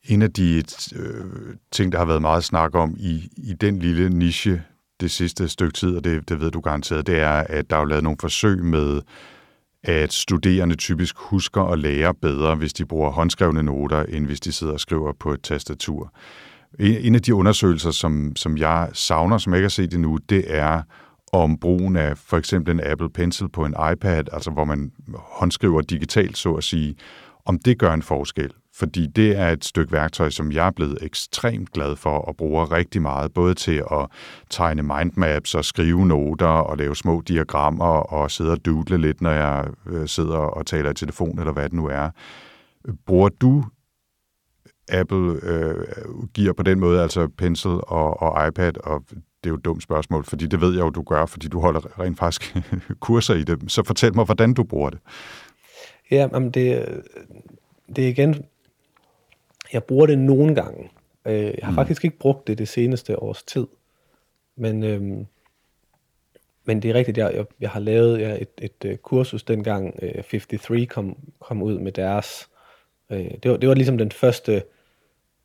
[0.04, 0.64] En af de
[0.96, 4.64] øh, ting, der har været meget snak om i, i den lille niche,
[5.00, 7.86] det sidste stykke tid, og det, det ved du garanteret, det er, at der er
[7.86, 9.02] lavet nogle forsøg med,
[9.84, 14.52] at studerende typisk husker og lærer bedre, hvis de bruger håndskrevne noter, end hvis de
[14.52, 16.14] sidder og skriver på et tastatur.
[16.80, 20.44] En af de undersøgelser, som, som jeg savner, som jeg ikke har set endnu, det
[20.48, 20.82] er
[21.34, 25.82] om brugen af for eksempel en Apple Pencil på en iPad, altså hvor man håndskriver
[25.82, 26.96] digitalt, så at sige,
[27.46, 30.98] om det gør en forskel fordi det er et stykke værktøj, som jeg er blevet
[31.02, 34.08] ekstremt glad for og bruger rigtig meget, både til at
[34.50, 39.32] tegne mindmaps og skrive noter og lave små diagrammer og sidde og doodle lidt, når
[39.32, 42.10] jeg øh, sidder og taler i telefon eller hvad det nu er.
[43.06, 43.66] Bruger du
[44.90, 45.76] Apple øh,
[46.34, 49.84] giver på den måde, altså Pencil og, og iPad, og det er jo et dumt
[49.84, 52.56] spørgsmål, fordi det ved jeg jo, du gør, fordi du holder rent faktisk
[53.00, 53.72] kurser i det.
[53.72, 55.00] Så fortæl mig, hvordan du bruger det.
[56.12, 57.02] Ja, men det,
[57.96, 58.46] det er igen
[59.74, 60.90] jeg bruger det nogle gange.
[61.26, 61.76] Øh, jeg har mm.
[61.76, 63.68] faktisk ikke brugt det det seneste års tid.
[64.56, 65.26] Men, øhm,
[66.66, 69.44] men det er rigtigt, jeg, jeg, jeg har lavet ja, et, et, et øh, kursus
[69.44, 72.50] dengang øh, 53 kom, kom ud med deres...
[73.10, 74.64] Øh, det, var, det var ligesom den første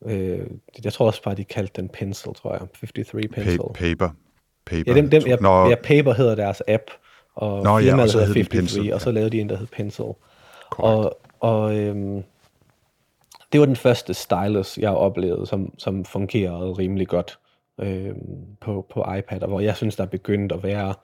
[0.07, 0.47] Øh,
[0.85, 2.61] jeg tror også bare, de kaldte den Pencil, tror jeg.
[2.81, 3.61] 53 Pencil.
[3.61, 4.09] Pa- paper.
[4.67, 4.83] paper.
[4.87, 6.83] Ja, dem, dem, ja, Nå, ja, Paper hedder deres app,
[7.35, 10.05] og Nå, firmaet ja, hedder 53, Pencil, og så lavede de en, der hed Pencil.
[10.71, 10.81] Correct.
[10.81, 12.23] Og, og øhm,
[13.53, 17.39] det var den første stylus, jeg oplevede, som, som fungerede rimelig godt
[17.81, 20.95] øhm, på, på iPad, og hvor jeg synes, der er begyndt at være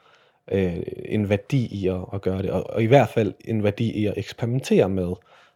[0.52, 3.92] øh, en værdi i at, at gøre det, og, og i hvert fald en værdi
[3.92, 5.12] i at eksperimentere med,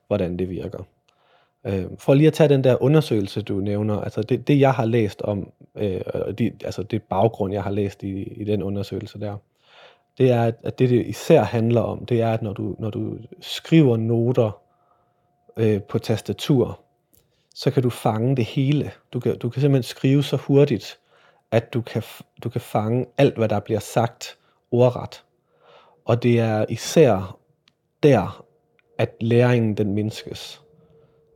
[0.07, 0.85] hvordan det virker.
[1.67, 4.85] Øh, for lige at tage den der undersøgelse, du nævner, altså det, det jeg har
[4.85, 6.01] læst om, øh,
[6.39, 9.37] de, altså det baggrund, jeg har læst i, i den undersøgelse der,
[10.19, 13.19] det er, at det, det især handler om, det er, at når du, når du
[13.41, 14.61] skriver noter
[15.57, 16.81] øh, på tastatur,
[17.55, 18.91] så kan du fange det hele.
[19.13, 20.99] Du kan, du kan simpelthen skrive så hurtigt,
[21.51, 22.03] at du kan,
[22.45, 24.39] du kan fange alt, hvad der bliver sagt
[24.71, 25.25] ordret.
[26.05, 27.39] Og det er især
[28.03, 28.45] der,
[28.99, 30.63] at læringen den mindskes.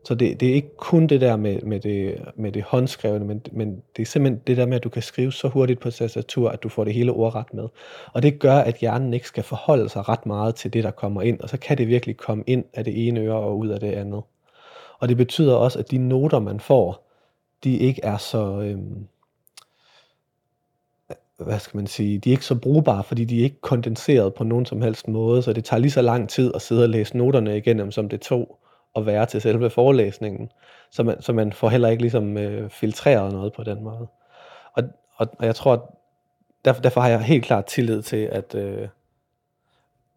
[0.04, 3.42] Så det, det er ikke kun det der med, med, det, med det håndskrevne, men,
[3.52, 6.50] men det er simpelthen det der med, at du kan skrive så hurtigt på tastatur,
[6.50, 7.68] at du får det hele ordret med.
[8.12, 11.22] Og det gør, at hjernen ikke skal forholde sig ret meget til det, der kommer
[11.22, 13.80] ind, og så kan det virkelig komme ind af det ene øre og ud af
[13.80, 14.22] det andet.
[14.98, 17.10] Og det betyder også, at de noter, man får,
[17.64, 18.60] de ikke er så...
[18.60, 19.06] Øhm,
[21.38, 24.44] hvad skal man sige, de er ikke så brugbare, fordi de er ikke kondenseret på
[24.44, 27.16] nogen som helst måde, så det tager lige så lang tid at sidde og læse
[27.16, 28.58] noterne igennem, som det tog
[28.96, 30.52] at være til selve forelæsningen.
[30.90, 34.06] Så man, så man får heller ikke ligesom øh, filtreret noget på den måde.
[34.72, 34.82] Og,
[35.16, 35.98] og, og jeg tror,
[36.64, 38.88] derfor, derfor har jeg helt klart tillid til, at, øh,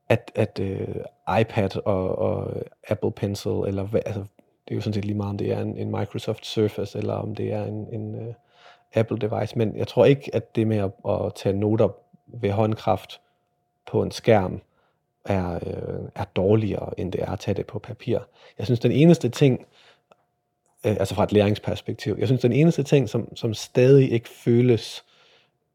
[0.09, 0.95] at, at øh,
[1.39, 2.53] iPad og, og
[2.87, 4.19] Apple Pencil, eller altså,
[4.67, 7.13] det er jo sådan set lige meget, om det er en, en Microsoft Surface, eller
[7.13, 8.33] om det er en, en øh,
[8.95, 11.89] Apple device, men jeg tror ikke, at det med at, at tage noter
[12.27, 13.21] ved håndkraft
[13.87, 14.61] på en skærm,
[15.27, 18.19] er, øh, er dårligere, end det er at tage det på papir.
[18.57, 19.65] Jeg synes, den eneste ting,
[20.85, 25.03] øh, altså fra et læringsperspektiv, jeg synes, den eneste ting, som, som stadig ikke føles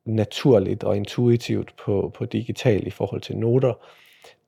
[0.04, 3.74] naturligt og intuitivt på, på digital i forhold til noter,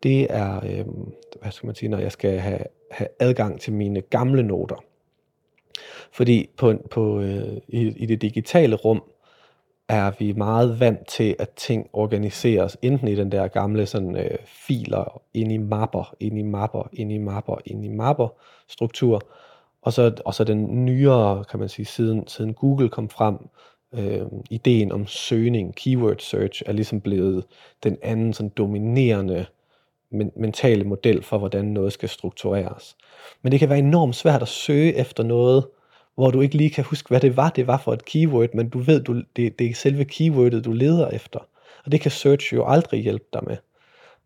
[0.02, 0.86] det er, øh,
[1.42, 4.84] hvad skal man sige, når jeg skal have, have adgang til mine gamle noter.
[6.12, 9.02] Fordi på, på, øh, i, i det digitale rum,
[9.88, 14.38] er vi meget vant til, at ting organiseres enten i den der gamle sådan, øh,
[14.47, 18.29] filer ind i mapper, ind i mapper, ind i mapper, ind i mapper
[18.68, 19.23] struktur,
[19.83, 23.38] og så, og så den nyere, kan man sige, siden, siden Google kom frem,
[23.92, 27.44] øh, ideen om søgning, keyword search, er ligesom blevet
[27.83, 29.47] den anden sådan dominerende
[30.11, 32.97] men, mentale model for, hvordan noget skal struktureres.
[33.42, 35.66] Men det kan være enormt svært at søge efter noget,
[36.14, 38.68] hvor du ikke lige kan huske, hvad det var, det var for et keyword, men
[38.68, 41.38] du ved, du, det, det er selve keywordet, du leder efter.
[41.85, 43.57] Og det kan search jo aldrig hjælpe dig med.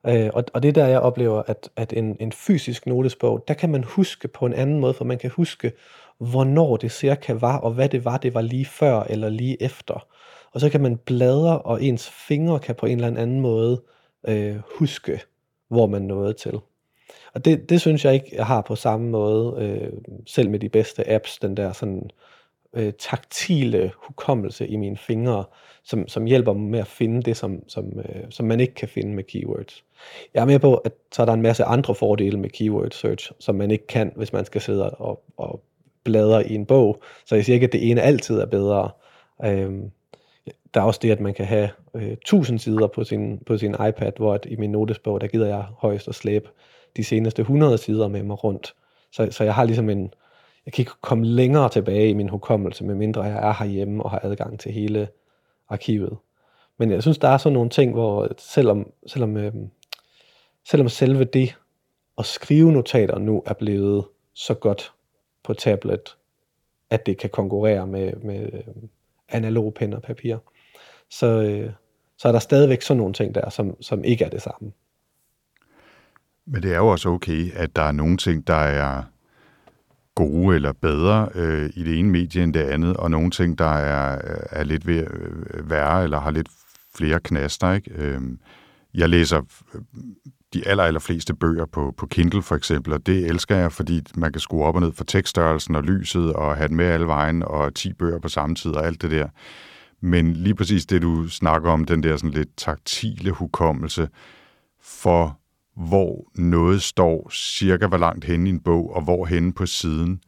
[0.06, 3.54] Øh, og, og det er der, jeg oplever, at, at en, en fysisk notesbog, der
[3.54, 5.72] kan man huske på en anden måde, for man kan huske,
[6.18, 10.06] hvornår det cirka var, og hvad det var, det var lige før eller lige efter.
[10.52, 13.82] Og så kan man bladre, og ens fingre kan på en eller anden måde
[14.28, 15.20] øh, huske,
[15.68, 16.58] hvor man nåede til.
[17.34, 19.92] Og det, det synes jeg ikke, jeg har på samme måde, øh,
[20.26, 22.10] selv med de bedste apps, den der sådan
[22.74, 25.44] øh, taktile hukommelse i mine fingre,
[25.84, 28.88] som, som hjælper mig med at finde det, som, som, øh, som man ikke kan
[28.88, 29.84] finde med keywords.
[30.34, 33.32] Jeg er med på, at så er der en masse andre fordele med keyword search,
[33.38, 35.62] som man ikke kan, hvis man skal sidde og, og
[36.04, 37.02] bladre i en bog.
[37.26, 38.90] Så jeg siger ikke, at det ene altid er bedre.
[39.44, 39.72] Øh,
[40.74, 43.74] der er også det, at man kan have øh, 1000 sider på sin, på sin
[43.74, 46.48] iPad, hvor at i min notesbog, der gider jeg højst at slæbe
[46.96, 48.74] de seneste 100 sider med mig rundt.
[49.12, 50.14] Så, så jeg har ligesom en,
[50.66, 54.20] jeg kan ikke komme længere tilbage i min hukommelse, medmindre jeg er herhjemme og har
[54.22, 55.08] adgang til hele
[55.68, 56.16] arkivet.
[56.78, 59.52] Men jeg synes, der er sådan nogle ting, hvor selvom, selvom, øh,
[60.68, 61.56] selvom selve det
[62.18, 64.92] at skrive notater nu er blevet så godt
[65.44, 66.16] på tablet,
[66.90, 68.74] at det kan konkurrere med, med øh,
[69.28, 70.36] analog pen og papir,
[71.10, 71.72] så, øh,
[72.18, 74.72] så er der stadigvæk sådan nogle ting der, som, som ikke er det samme.
[76.50, 79.02] Men det er jo også okay, at der er nogle ting, der er
[80.14, 83.72] gode eller bedre øh, i det ene medie end det andet, og nogle ting, der
[83.74, 86.48] er, øh, er lidt ved, øh, værre eller har lidt
[86.94, 87.72] flere knaster.
[87.72, 87.90] Ikke?
[87.94, 88.20] Øh,
[88.94, 89.40] jeg læser
[89.74, 89.80] øh,
[90.54, 94.02] de aller, aller fleste bøger på, på Kindle for eksempel, og det elsker jeg, fordi
[94.16, 97.06] man kan skrue op og ned for tekststørrelsen og lyset og have den med alle
[97.06, 99.28] vejen og 10 bøger på samme tid og alt det der.
[100.00, 104.08] Men lige præcis det, du snakker om, den der sådan lidt taktile hukommelse
[104.82, 105.38] for
[105.78, 110.20] hvor noget står cirka hvor langt henne i en bog, og hvor henne på siden,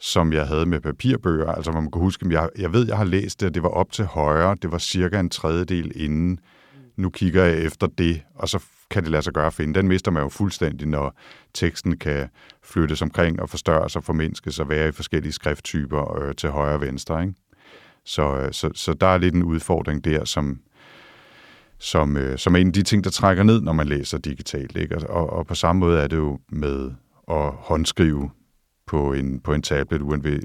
[0.00, 1.52] som jeg havde med papirbøger.
[1.52, 3.92] Altså man kan huske, jeg, jeg ved, jeg har læst det, og det var op
[3.92, 6.38] til højre, det var cirka en tredjedel inden.
[6.96, 9.74] Nu kigger jeg efter det, og så kan det lade sig gøre at finde.
[9.74, 11.18] Den mister man jo fuldstændig, når
[11.54, 12.28] teksten kan
[12.62, 16.80] flyttes omkring og forstørres og formindskes og være i forskellige skrifttyper øh, til højre og
[16.80, 17.22] venstre.
[17.22, 17.34] Ikke?
[18.04, 20.60] Så, øh, så, så der er lidt en udfordring der, som,
[21.78, 24.76] som, øh, som er en af de ting, der trækker ned, når man læser digitalt.
[24.76, 24.94] Ikke?
[24.94, 26.90] Altså, og, og på samme måde er det jo med
[27.30, 28.30] at håndskrive
[28.86, 30.02] på en, på en tablet,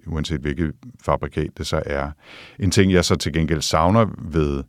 [0.08, 0.74] uanset hvilket
[1.06, 2.12] fabrikat det så er.
[2.60, 4.64] En ting, jeg så til gengæld savner ved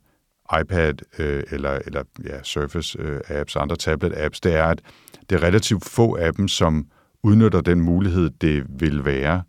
[0.61, 4.81] iPad øh, eller, eller ja, Surface-apps, øh, andre tablet-apps, det er, at
[5.29, 6.87] det er relativt få af dem, som
[7.23, 9.43] udnytter den mulighed, det vil være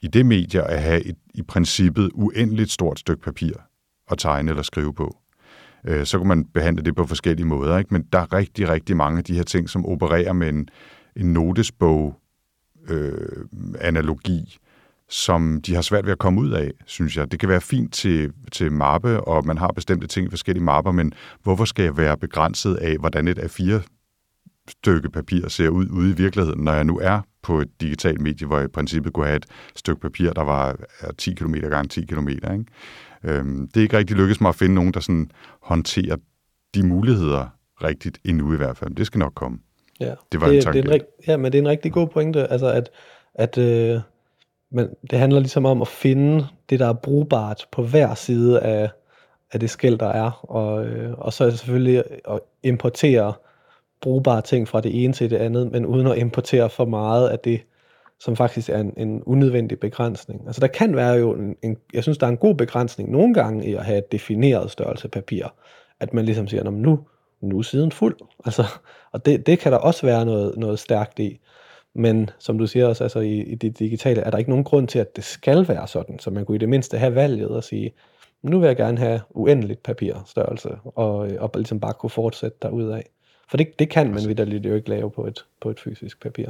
[0.00, 3.52] i det medie at have et, i princippet uendeligt stort stykke papir
[4.10, 5.16] at tegne eller skrive på.
[5.84, 7.94] Øh, så kan man behandle det på forskellige måder, ikke?
[7.94, 10.68] men der er rigtig, rigtig mange af de her ting, som opererer med en,
[11.16, 12.20] en notesbog
[12.88, 13.46] øh,
[13.80, 14.58] analogi,
[15.08, 17.32] som de har svært ved at komme ud af, synes jeg.
[17.32, 20.92] Det kan være fint til, til mappe, og man har bestemte ting i forskellige mapper,
[20.92, 21.12] men
[21.42, 23.82] hvorfor skal jeg være begrænset af, hvordan et A4
[24.68, 28.46] stykke papir ser ud ude i virkeligheden, når jeg nu er på et digitalt medie,
[28.46, 30.76] hvor jeg i princippet kunne have et stykke papir, der var
[31.18, 32.28] 10 km gange 10 km.
[32.28, 32.64] Ikke?
[33.26, 35.30] Øhm, det er ikke rigtig lykkedes mig at finde nogen, der sådan
[35.62, 36.16] håndterer
[36.74, 37.46] de muligheder
[37.82, 38.94] rigtigt endnu i hvert fald.
[38.94, 39.58] Det skal nok komme.
[40.00, 40.82] Ja, det var det, en tanke.
[40.82, 42.90] Det er en, ja, men det er en rigtig god pointe, altså at,
[43.34, 44.00] at øh,
[44.70, 48.90] men det handler ligesom om at finde det, der er brugbart på hver side af,
[49.52, 53.32] af det skæld, der er, og, øh, og så er det selvfølgelig at importere
[54.00, 57.38] brugbare ting fra det ene til det andet, men uden at importere for meget af
[57.38, 57.60] det,
[58.20, 60.42] som faktisk er en, en unødvendig begrænsning.
[60.46, 63.34] Altså der kan være jo en, en, jeg synes der er en god begrænsning nogle
[63.34, 65.44] gange i at have et defineret størrelse papir,
[66.00, 67.00] at man ligesom siger, nu,
[67.40, 68.64] nu er siden fuld, altså,
[69.12, 71.40] og det, det kan der også være noget, noget stærkt i.
[71.94, 74.88] Men som du siger også, altså i, i det digitale, er der ikke nogen grund
[74.88, 77.64] til, at det skal være sådan, så man kunne i det mindste have valget og
[77.64, 77.92] sige,
[78.42, 83.02] nu vil jeg gerne have uendeligt papirstørrelse, og, og ligesom bare kunne fortsætte derudad.
[83.50, 86.48] For det, det kan man vidderligt jo ikke lave på et, på et fysisk papir.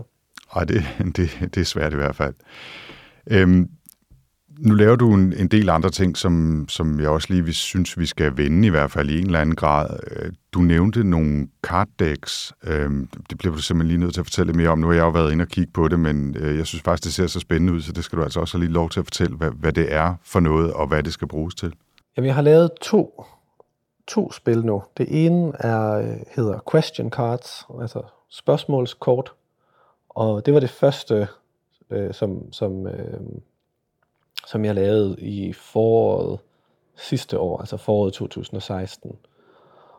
[0.55, 0.83] Nej, det,
[1.17, 2.35] det, det er svært i hvert fald.
[3.31, 3.71] Øhm,
[4.59, 7.99] nu laver du en, en del andre ting, som, som jeg også lige vi synes,
[7.99, 9.99] vi skal vende i hvert fald i en eller anden grad.
[10.11, 12.53] Øh, du nævnte nogle card decks.
[12.65, 14.79] Øhm, det bliver du simpelthen lige nødt til at fortælle mere om.
[14.79, 17.05] Nu har jeg jo været inde og kigge på det, men øh, jeg synes faktisk,
[17.05, 19.01] det ser så spændende ud, så det skal du altså også have lige lov til
[19.01, 21.73] at fortælle, hvad, hvad det er for noget, og hvad det skal bruges til.
[22.17, 23.25] Jamen, jeg har lavet to,
[24.09, 24.83] to spil nu.
[24.97, 29.33] Det ene er, øh, hedder Question Cards, altså spørgsmålskort.
[30.16, 31.29] Og det var det første,
[31.90, 33.20] øh, som, som øh,
[34.46, 36.38] som jeg lavede i foråret
[36.96, 39.16] sidste år, altså foråret 2016.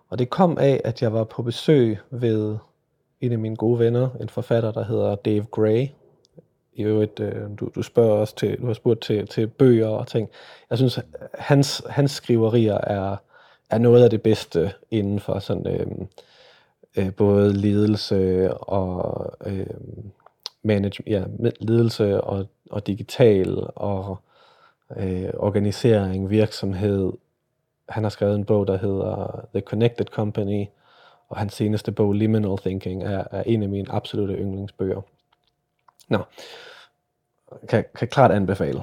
[0.09, 2.57] Og det kom af, at jeg var på besøg ved
[3.21, 5.87] en af mine gode venner, en forfatter, der hedder Dave Gray.
[6.73, 10.07] I øvrigt, øh, du, du spørger også til, du har spurgt til, til bøger og
[10.07, 10.29] ting.
[10.69, 10.99] Jeg synes,
[11.33, 13.17] hans, hans skriverier er,
[13.69, 15.87] er noget af det bedste inden for sådan, øh,
[16.97, 19.67] øh, både ledelse og øh,
[20.63, 21.23] manage, ja,
[21.59, 24.17] ledelse og, og digital og
[24.97, 27.13] øh, organisering, virksomhed.
[27.89, 30.65] Han har skrevet en bog, der hedder The Connected Company,
[31.29, 35.01] og hans seneste bog, Liminal Thinking, er, er en af mine absolute yndlingsbøger.
[36.09, 36.19] Nå,
[37.69, 38.81] kan, kan klart anbefale.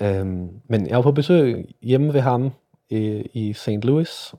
[0.00, 2.50] Øhm, men jeg var på besøg hjemme ved ham
[2.90, 3.68] i, i St.
[3.68, 4.34] Louis,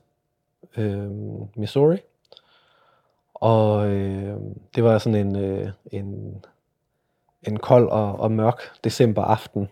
[0.76, 1.98] øhm, Missouri,
[3.40, 4.36] og øh,
[4.74, 6.44] det var sådan en, øh, en,
[7.42, 9.68] en kold og, og mørk december aften,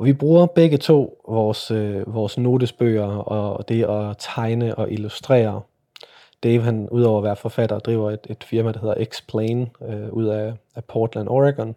[0.00, 5.62] og vi bruger begge to vores, øh, vores notesbøger og det at tegne og illustrere.
[6.42, 10.26] Dave, han udover at være forfatter, driver et, et firma, der hedder Explain, øh, ud
[10.26, 11.74] af, af Portland, Oregon,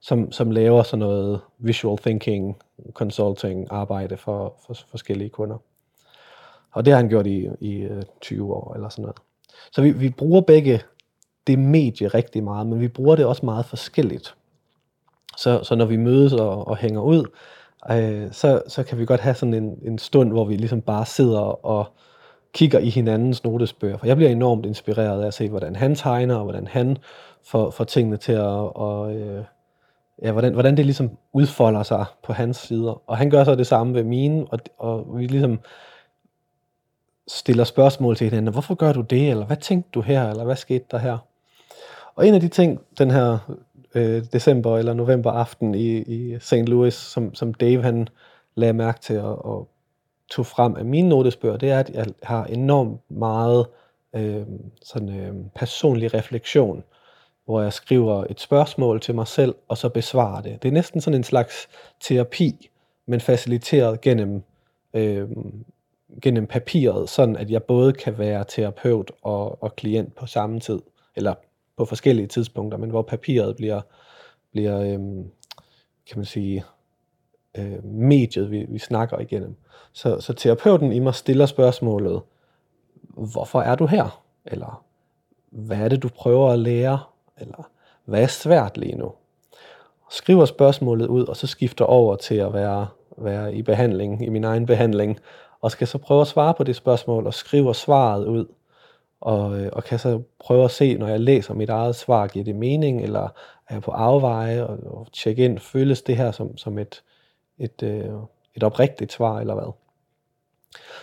[0.00, 2.56] som, som laver sådan noget visual thinking,
[2.92, 5.56] consulting arbejde for, for forskellige kunder.
[6.72, 9.16] Og det har han gjort i, i øh, 20 år eller sådan noget.
[9.72, 10.82] Så vi, vi bruger begge
[11.46, 14.34] det medie rigtig meget, men vi bruger det også meget forskelligt.
[15.36, 17.24] Så, så når vi mødes og, og hænger ud,
[17.90, 21.06] øh, så, så kan vi godt have sådan en, en stund, hvor vi ligesom bare
[21.06, 21.86] sidder og
[22.52, 23.96] kigger i hinandens notesbøger.
[23.98, 26.96] For jeg bliver enormt inspireret af at se, hvordan han tegner, og hvordan han
[27.44, 28.76] får, får tingene til at...
[28.76, 29.44] Og, øh,
[30.22, 33.02] ja, hvordan, hvordan det ligesom udfolder sig på hans sider.
[33.06, 35.60] Og han gør så det samme ved mine, og, og vi ligesom
[37.28, 38.52] stiller spørgsmål til hinanden.
[38.52, 39.30] Hvorfor gør du det?
[39.30, 40.30] Eller hvad tænkte du her?
[40.30, 41.18] Eller hvad skete der her?
[42.14, 43.38] Og en af de ting, den her
[43.94, 46.52] øh, december eller november aften i, i St.
[46.52, 48.08] Louis, som, som Dave han
[48.54, 49.68] lagde mærke til og, og
[50.30, 53.66] tog frem af mine notesbøger, det er, at jeg har enormt meget
[54.16, 54.46] øh,
[54.82, 56.84] sådan, øh, personlig refleksion,
[57.44, 60.62] hvor jeg skriver et spørgsmål til mig selv, og så besvarer det.
[60.62, 61.68] Det er næsten sådan en slags
[62.00, 62.70] terapi,
[63.06, 64.42] men faciliteret gennem
[64.94, 65.28] øh,
[66.22, 70.80] gennem papiret, sådan at jeg både kan være terapeut og, og klient på samme tid,
[71.16, 71.34] eller
[71.76, 73.80] på forskellige tidspunkter, men hvor papiret bliver,
[74.52, 75.30] bliver øhm,
[76.06, 76.64] kan man sige,
[77.58, 79.56] øh, mediet, vi, vi snakker igennem.
[79.92, 82.22] Så, så terapeuten i mig stiller spørgsmålet,
[83.08, 84.22] hvorfor er du her?
[84.44, 84.84] Eller
[85.50, 86.98] hvad er det, du prøver at lære?
[87.38, 87.70] Eller
[88.04, 89.12] hvad er svært lige nu?
[90.10, 92.86] Skriver spørgsmålet ud, og så skifter over til at være,
[93.18, 95.18] være i behandling, i min egen behandling,
[95.66, 98.46] og skal så prøve at svare på det spørgsmål, og skriver svaret ud,
[99.20, 102.44] og, øh, og kan så prøve at se, når jeg læser mit eget svar, giver
[102.44, 103.28] det mening, eller
[103.68, 107.02] er jeg på afveje, og, og tjekke ind, føles det her som, som et,
[107.58, 108.04] et, øh,
[108.54, 109.72] et oprigtigt svar, eller hvad.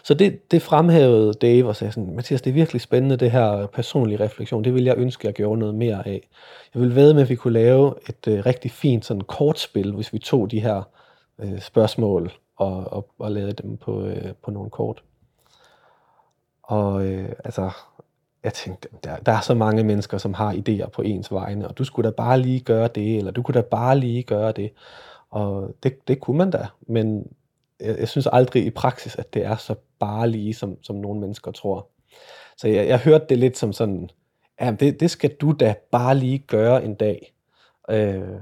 [0.03, 3.67] Så det, det fremhævede Dave og sagde sådan, Mathias, det er virkelig spændende, det her
[3.67, 4.63] personlige refleksion.
[4.63, 6.29] Det vil jeg ønske, jeg gjorde noget mere af.
[6.73, 10.13] Jeg vil ved med, at vi kunne lave et øh, rigtig fint sådan kortspil, hvis
[10.13, 10.83] vi tog de her
[11.39, 12.31] øh, spørgsmål
[12.63, 15.03] og, og, og lavede dem på, øh, på nogle kort.
[16.63, 17.71] Og øh, altså,
[18.43, 21.77] jeg tænkte, der, der er så mange mennesker, som har idéer på ens vegne, og
[21.77, 24.71] du skulle da bare lige gøre det, eller du kunne da bare lige gøre det.
[25.29, 27.27] Og det, det kunne man da, men
[27.79, 31.19] jeg, jeg synes aldrig i praksis, at det er så bare lige, som, som nogle
[31.19, 31.87] mennesker tror.
[32.57, 34.09] Så jeg, jeg hørte det lidt som sådan,
[34.61, 37.33] ja, det, det skal du da bare lige gøre en dag.
[37.89, 38.39] Øh,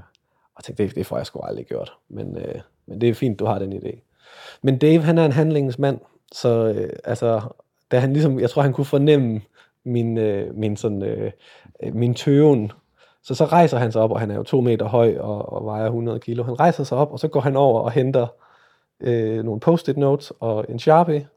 [0.54, 1.92] og tænkte, det, det får jeg sgu aldrig gjort.
[2.08, 4.11] Men, øh, men det er fint, du har den idé.
[4.62, 5.98] Men Dave, han er en handlingsmand,
[6.32, 7.40] så øh, altså,
[7.90, 9.40] da han ligesom, jeg tror, han kunne fornemme
[9.84, 11.30] min, øh, min, sådan, øh,
[11.82, 12.72] øh min tøven.
[13.22, 15.64] Så så rejser han sig op, og han er jo to meter høj og, og
[15.64, 16.42] vejer 100 kilo.
[16.42, 18.26] Han rejser sig op, og så går han over og henter
[19.00, 21.28] øh, nogle post-it notes og en Sharpie,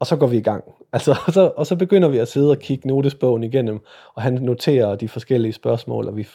[0.00, 0.64] og så går vi i gang.
[0.94, 3.80] Altså, og, så, og så begynder vi at sidde og kigge notesbogen igennem,
[4.14, 6.26] og han noterer de forskellige spørgsmål, og vi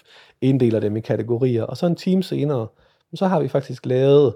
[0.41, 1.63] inddeler dem i kategorier.
[1.63, 2.67] Og så en time senere,
[3.13, 4.35] så har vi faktisk lavet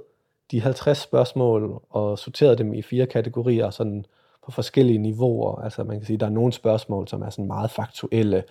[0.52, 4.06] de 50 spørgsmål og sorteret dem i fire kategorier, sådan
[4.46, 5.62] på forskellige niveauer.
[5.62, 8.44] Altså man kan sige, der er nogle spørgsmål, som er sådan meget faktuelle,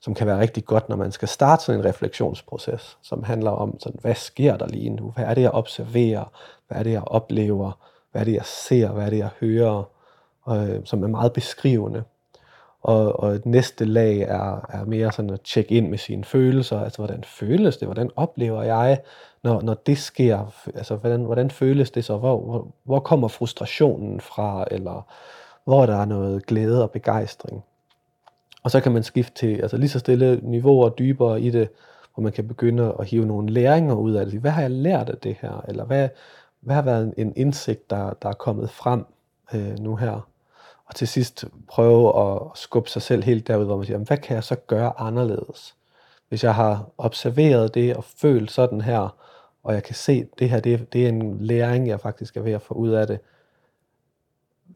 [0.00, 3.80] som kan være rigtig godt, når man skal starte sådan en refleksionsproces, som handler om,
[3.80, 5.10] sådan, hvad sker der lige nu?
[5.10, 6.24] Hvad er det, jeg observerer?
[6.68, 7.72] Hvad er det, jeg oplever?
[8.12, 8.92] Hvad er det, jeg ser?
[8.92, 9.82] Hvad er det, jeg hører?
[10.48, 12.04] Øh, som er meget beskrivende.
[12.82, 16.80] Og, og et næste lag er, er mere sådan at tjekke ind med sine følelser,
[16.80, 19.00] altså hvordan føles det, hvordan oplever jeg,
[19.42, 24.20] når, når det sker, altså hvordan, hvordan føles det så, hvor, hvor, hvor kommer frustrationen
[24.20, 25.06] fra, eller
[25.64, 27.64] hvor der er noget glæde og begejstring.
[28.62, 31.68] Og så kan man skifte til altså lige så stille niveauer dybere i det,
[32.14, 34.40] hvor man kan begynde at hive nogle læringer ud af det.
[34.40, 35.64] Hvad har jeg lært af det her?
[35.68, 36.08] Eller hvad,
[36.60, 39.04] hvad har været en indsigt, der, der er kommet frem
[39.54, 40.28] øh, nu her?
[40.86, 44.34] Og til sidst prøve at skubbe sig selv helt derud, hvor man siger, hvad kan
[44.34, 45.76] jeg så gøre anderledes?
[46.28, 49.16] Hvis jeg har observeret det og følt sådan her,
[49.62, 52.42] og jeg kan se, at det her det, det er en læring, jeg faktisk er
[52.42, 53.18] ved at få ud af det,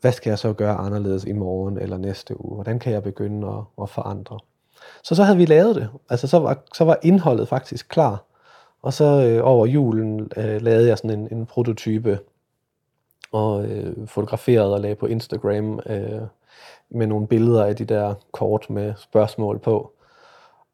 [0.00, 2.54] hvad skal jeg så gøre anderledes i morgen eller næste uge?
[2.54, 4.38] Hvordan kan jeg begynde at, at forandre?
[5.04, 5.88] Så så havde vi lavet det.
[6.10, 8.24] Altså så var, så var indholdet faktisk klar.
[8.82, 12.18] Og så øh, over julen øh, lavede jeg sådan en, en prototype
[13.32, 16.22] og øh, fotograferede og lagde på Instagram øh,
[16.90, 19.92] med nogle billeder af de der kort med spørgsmål på.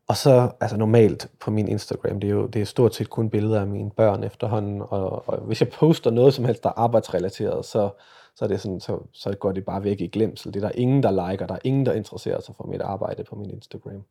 [0.08, 3.30] Og så, altså normalt på min Instagram, det er jo det er stort set kun
[3.30, 6.78] billeder af mine børn efterhånden, og, og hvis jeg poster noget som helst, der er
[6.78, 7.90] arbejdsrelateret, så,
[8.36, 10.54] så, er det sådan, så, så går det bare væk i glemsel.
[10.54, 13.24] Det er der ingen, der liker, der er ingen, der interesserer sig for mit arbejde
[13.24, 14.04] på min Instagram.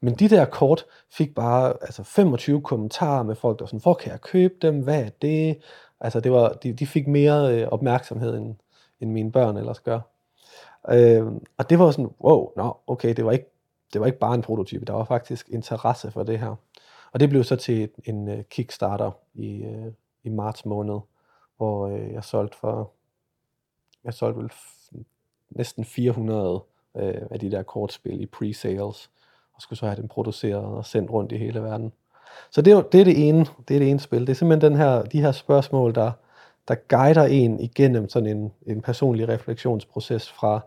[0.00, 3.94] Men de der kort fik bare altså 25 kommentarer med folk, der var sådan, hvor
[3.94, 5.58] kan jeg købe dem, hvad er det?
[6.00, 8.54] Altså det var, de, de fik mere øh, opmærksomhed, end,
[9.00, 10.00] end mine børn ellers gør.
[10.90, 11.26] Øh,
[11.58, 13.50] og det var sådan, wow, nå, okay, det var, ikke,
[13.92, 16.54] det var ikke bare en prototype, der var faktisk interesse for det her.
[17.12, 19.92] Og det blev så til en øh, Kickstarter i, øh,
[20.22, 21.00] i marts måned,
[21.56, 22.92] hvor øh, jeg solgte for
[24.04, 24.52] jeg solgte vel
[25.50, 26.62] næsten 400
[26.96, 29.10] øh, af de der kortspil i pre-sales,
[29.52, 31.92] og skulle så have dem produceret og sendt rundt i hele verden.
[32.50, 34.20] Så det er, det er det ene, det er det ene spil.
[34.20, 36.12] Det er simpelthen den her, de her spørgsmål, der,
[36.68, 40.60] der guider en igennem sådan en, en personlig refleksionsproces fra,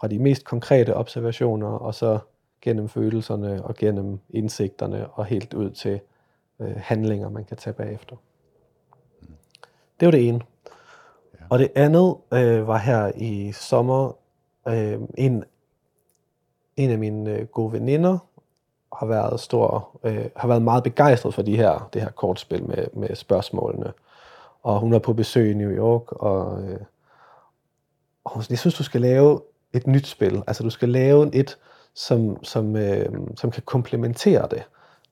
[0.00, 2.18] fra de mest konkrete observationer, og så
[2.60, 6.00] gennem følelserne og gennem indsigterne og helt ud til
[6.60, 8.16] øh, handlinger, man kan tage bagefter.
[10.00, 10.40] Det var det ene.
[11.50, 14.16] Og det andet øh, var her i sommer,
[14.68, 15.44] øh, en,
[16.76, 18.18] en af mine øh, gode veninder
[18.98, 22.86] har været stor, øh, har været meget begejstret for de her, det her kortspil med,
[22.92, 23.92] med spørgsmålene.
[24.62, 26.80] Og hun var på besøg i New York, og, øh,
[28.24, 29.40] og hun jeg synes, du skal lave
[29.72, 30.42] et nyt spil.
[30.46, 31.58] Altså, du skal lave et,
[31.94, 34.62] som, som, øh, som kan komplementere det.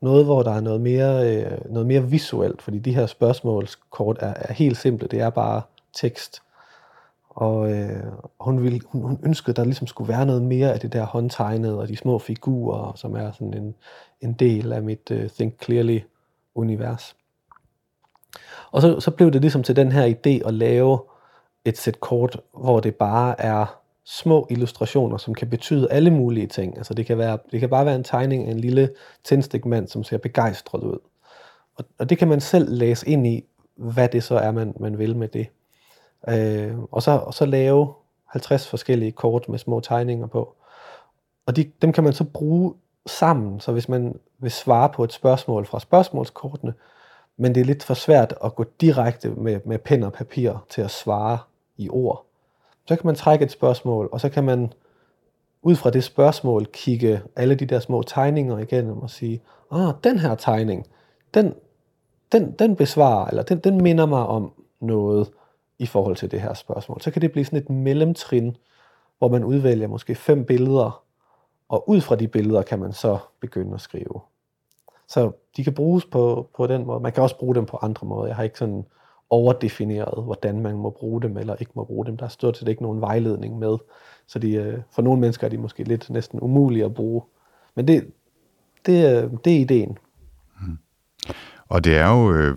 [0.00, 4.34] Noget, hvor der er noget mere, øh, noget mere visuelt, fordi de her spørgsmålskort er,
[4.36, 5.08] er helt simple.
[5.08, 5.62] Det er bare
[5.92, 6.42] tekst.
[7.30, 8.02] Og øh,
[8.40, 11.04] hun, ville, hun, hun ønskede, at der ligesom skulle være noget mere af det der
[11.04, 13.74] håndtegnede og de små figurer, som er sådan en,
[14.20, 17.16] en del af mit øh, Think Clearly-univers.
[18.72, 20.98] Og så, så blev det ligesom til den her idé at lave
[21.64, 26.76] et sæt kort, hvor det bare er små illustrationer, som kan betyde alle mulige ting.
[26.76, 28.90] Altså det kan, være, det kan bare være en tegning af en lille
[29.24, 30.98] tændstikmand, som ser begejstret ud.
[31.76, 33.44] Og, og det kan man selv læse ind i,
[33.76, 35.46] hvad det så er, man, man vil med det.
[36.28, 37.92] Øh, og, så, og så lave
[38.26, 40.54] 50 forskellige kort med små tegninger på.
[41.46, 42.74] Og de, dem kan man så bruge
[43.06, 46.74] sammen, så hvis man vil svare på et spørgsmål fra spørgsmålskortene,
[47.36, 50.82] men det er lidt for svært at gå direkte med, med pen og papir til
[50.82, 51.38] at svare
[51.76, 52.24] i ord.
[52.86, 54.72] Så kan man trække et spørgsmål, og så kan man
[55.62, 60.18] ud fra det spørgsmål kigge alle de der små tegninger igennem og sige, ah, den
[60.18, 60.86] her tegning,
[61.34, 61.54] den,
[62.32, 65.30] den, den besvarer, eller den, den minder mig om noget
[65.80, 67.00] i forhold til det her spørgsmål.
[67.00, 68.56] Så kan det blive sådan et mellemtrin,
[69.18, 71.04] hvor man udvælger måske fem billeder,
[71.68, 74.20] og ud fra de billeder kan man så begynde at skrive.
[75.08, 77.00] Så de kan bruges på, på den måde.
[77.00, 78.26] Man kan også bruge dem på andre måder.
[78.26, 78.84] Jeg har ikke sådan
[79.30, 82.16] overdefineret, hvordan man må bruge dem eller ikke må bruge dem.
[82.16, 83.78] Der er stort set ikke nogen vejledning med.
[84.26, 87.22] Så de, øh, for nogle mennesker er de måske lidt næsten umulige at bruge.
[87.74, 88.10] Men det,
[88.86, 89.98] det, øh, det er ideen.
[90.60, 90.78] Mm.
[91.70, 92.56] Og det er jo øh,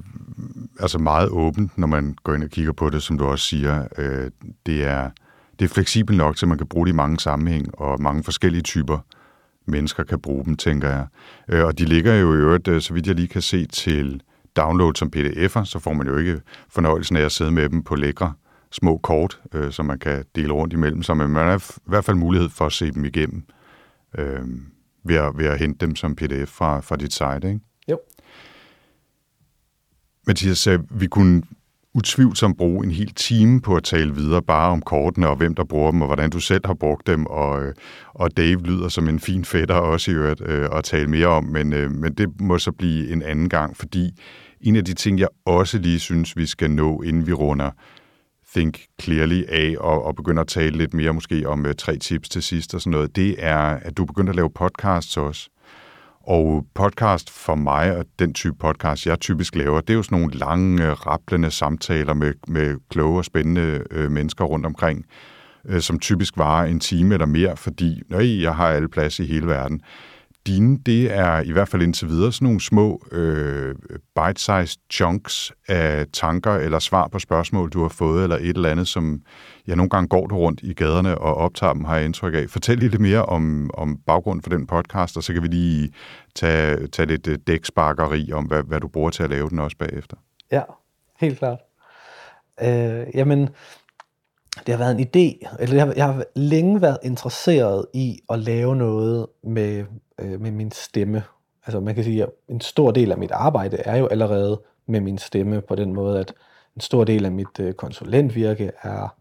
[0.80, 3.88] altså meget åbent, når man går ind og kigger på det, som du også siger.
[3.98, 4.32] Øh,
[4.66, 5.10] det, er,
[5.60, 8.62] det er fleksibelt nok, til man kan bruge det i mange sammenhæng og mange forskellige
[8.62, 9.00] typer
[9.66, 11.08] mennesker kan bruge dem, tænker jeg.
[11.50, 14.22] Øh, og de ligger jo i øvrigt, øh, så vidt jeg lige kan se, til
[14.56, 17.96] download som pdf'er, så får man jo ikke fornøjelsen af at sidde med dem på
[17.96, 18.34] lækre
[18.72, 22.18] små kort, øh, som man kan dele rundt imellem så man har i hvert fald
[22.18, 23.44] mulighed for at se dem igennem
[24.18, 24.42] øh,
[25.04, 27.60] ved, at, ved at hente dem som pdf fra, fra dit site, ikke?
[30.28, 31.44] Mathias, øh, vi kunne
[31.96, 35.64] utvivlsomt bruge en hel time på at tale videre bare om kortene og hvem der
[35.64, 37.26] bruger dem og hvordan du selv har brugt dem.
[37.26, 37.74] Og, øh,
[38.14, 41.44] og Dave lyder som en fin fætter også i øvrigt øh, at tale mere om,
[41.44, 44.12] men, øh, men det må så blive en anden gang, fordi
[44.62, 47.72] en af de ting, jeg også lige synes, vi skal nå, inden vi runder
[48.56, 52.30] Think Clearly af og, og begynder at tale lidt mere måske om øh, tre tips
[52.30, 55.50] til sidst og sådan noget, det er, at du begynder at lave podcasts også.
[56.28, 60.20] Og podcast for mig, og den type podcast, jeg typisk laver, det er jo sådan
[60.20, 65.06] nogle lange, rapplende samtaler med, med kloge og spændende øh, mennesker rundt omkring,
[65.66, 69.26] øh, som typisk varer en time eller mere, fordi nøj, jeg har alle plads i
[69.26, 69.82] hele verden.
[70.48, 73.76] Dine, det er i hvert fald indtil videre sådan nogle små øh,
[74.16, 78.88] bite-sized chunks af tanker eller svar på spørgsmål, du har fået, eller et eller andet,
[78.88, 79.22] som
[79.68, 82.50] jeg nogle gange går du rundt i gaderne og optager dem, har jeg indtryk af.
[82.50, 85.94] Fortæl lidt mere om, om baggrunden for den podcast, og så kan vi lige
[86.36, 89.78] tage, tage lidt øh, dæksparkeri om, hvad, hvad du bruger til at lave den også
[89.78, 90.18] bagefter.
[90.52, 90.62] Ja,
[91.20, 91.60] helt klart.
[92.62, 93.50] Øh, jamen,
[94.66, 98.40] det har været en idé, eller jeg har, jeg har længe været interesseret i at
[98.40, 99.86] lave noget med,
[100.20, 101.24] øh, med min stemme.
[101.66, 105.02] Altså man kan sige, at en stor del af mit arbejde er jo allerede med
[105.02, 106.34] min stemme på den måde, at
[106.76, 109.16] en stor del af mit øh, konsulentvirke er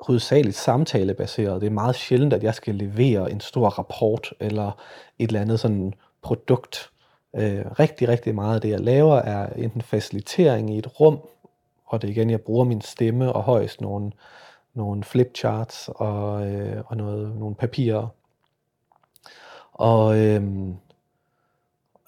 [0.00, 1.60] hovedsageligt samtalebaseret.
[1.60, 4.72] Det er meget sjældent, at jeg skal levere en stor rapport eller
[5.18, 6.90] et eller andet sådan produkt.
[7.36, 11.18] Øh, rigtig, rigtig meget af det, jeg laver, er enten facilitering i et rum,
[11.86, 14.12] og det er igen, jeg bruger min stemme og højst nogle
[14.74, 18.08] nogle flipcharts og, øh, og noget, nogle papirer.
[19.82, 20.74] Og, øhm,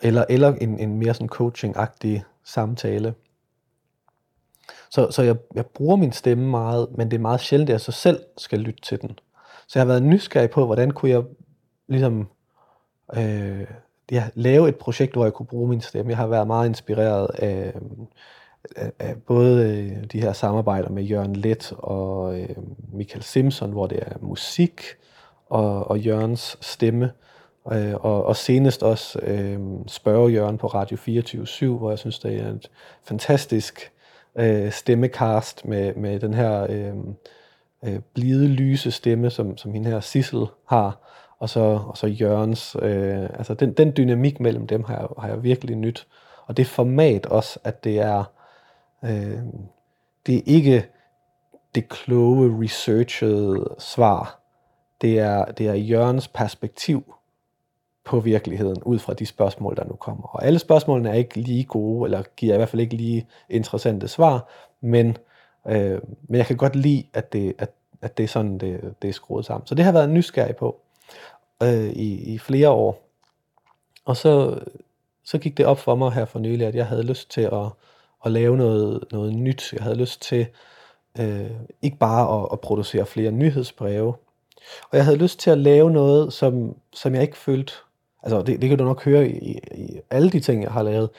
[0.02, 3.14] eller, eller en, en mere sådan coaching-agtig samtale.
[4.90, 7.80] Så, så jeg, jeg bruger min stemme meget, men det er meget sjældent, at jeg
[7.80, 9.18] så selv skal lytte til den.
[9.66, 11.22] Så jeg har været nysgerrig på, hvordan kunne jeg
[11.88, 12.28] ligesom
[13.16, 13.66] øh,
[14.10, 16.10] ja, lave et projekt, hvor jeg kunne bruge min stemme.
[16.10, 17.74] Jeg har været meget inspireret af
[18.98, 22.56] af både øh, de her samarbejder med Jørgen Let og øh,
[22.92, 24.82] Michael Simpson, hvor det er musik
[25.46, 27.10] og, og Jørgens stemme,
[27.72, 32.40] øh, og, og senest også øh, spørge Jørgen på Radio 24-7, hvor jeg synes, det
[32.40, 32.70] er et
[33.02, 33.92] fantastisk
[34.36, 36.94] øh, stemmekast med, med den her øh,
[37.84, 40.98] øh, blide, lyse stemme, som, som hende her Sissel har,
[41.38, 42.76] og så, og så Jørgens.
[42.82, 46.06] Øh, altså den, den dynamik mellem dem har jeg, har jeg virkelig nyt.
[46.46, 48.24] Og det format også, at det er
[49.04, 49.42] Øh,
[50.26, 50.86] det er ikke
[51.74, 54.40] det kloge, researchede svar.
[55.00, 57.14] Det er, det er Jørgens perspektiv
[58.04, 60.28] på virkeligheden, ud fra de spørgsmål, der nu kommer.
[60.28, 64.08] Og alle spørgsmålene er ikke lige gode, eller giver i hvert fald ikke lige interessante
[64.08, 64.48] svar,
[64.80, 65.16] men,
[65.68, 67.70] øh, men jeg kan godt lide, at det, at,
[68.02, 69.66] at det er sådan, det, det er skruet sammen.
[69.66, 70.80] Så det har været nysgerrig på
[71.62, 73.00] øh, i, i flere år.
[74.04, 74.60] Og så,
[75.24, 77.66] så gik det op for mig her for nylig, at jeg havde lyst til at,
[78.24, 79.72] at lave noget, noget nyt.
[79.72, 80.46] Jeg havde lyst til
[81.18, 81.50] Øh,
[81.82, 84.14] ikke bare at, at producere flere nyhedsbreve.
[84.90, 87.72] Og jeg havde lyst til at lave noget, som, som jeg ikke følte,
[88.24, 91.10] altså det, det kan du nok høre i, i alle de ting, jeg har lavet.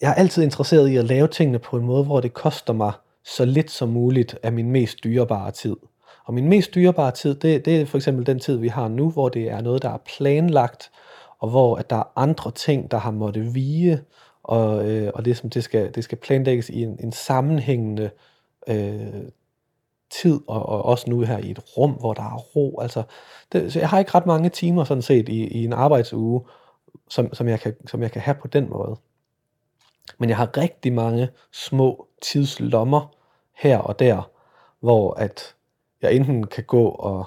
[0.00, 2.92] Jeg er altid interesseret i at lave tingene på en måde, hvor det koster mig
[3.24, 5.76] så lidt som muligt af min mest dyrebare tid.
[6.24, 9.10] Og min mest dyrebare tid, det, det er for eksempel den tid, vi har nu,
[9.10, 10.90] hvor det er noget, der er planlagt,
[11.38, 14.00] og hvor at der er andre ting, der har måttet vige,
[14.42, 18.10] og, øh, og det, som det, skal, det skal planlægges i en, en sammenhængende
[18.68, 19.24] øh,
[20.22, 22.80] tid, og, og også nu her i et rum, hvor der er ro.
[22.80, 23.02] Altså,
[23.52, 26.40] det, så jeg har ikke ret mange timer sådan set i, i en arbejdsuge,
[27.08, 28.96] som, som, jeg kan, som jeg kan have på den måde.
[30.18, 33.14] Men jeg har rigtig mange små tidslommer
[33.56, 34.30] her og der,
[34.80, 35.54] hvor at
[36.02, 37.24] jeg enten kan gå og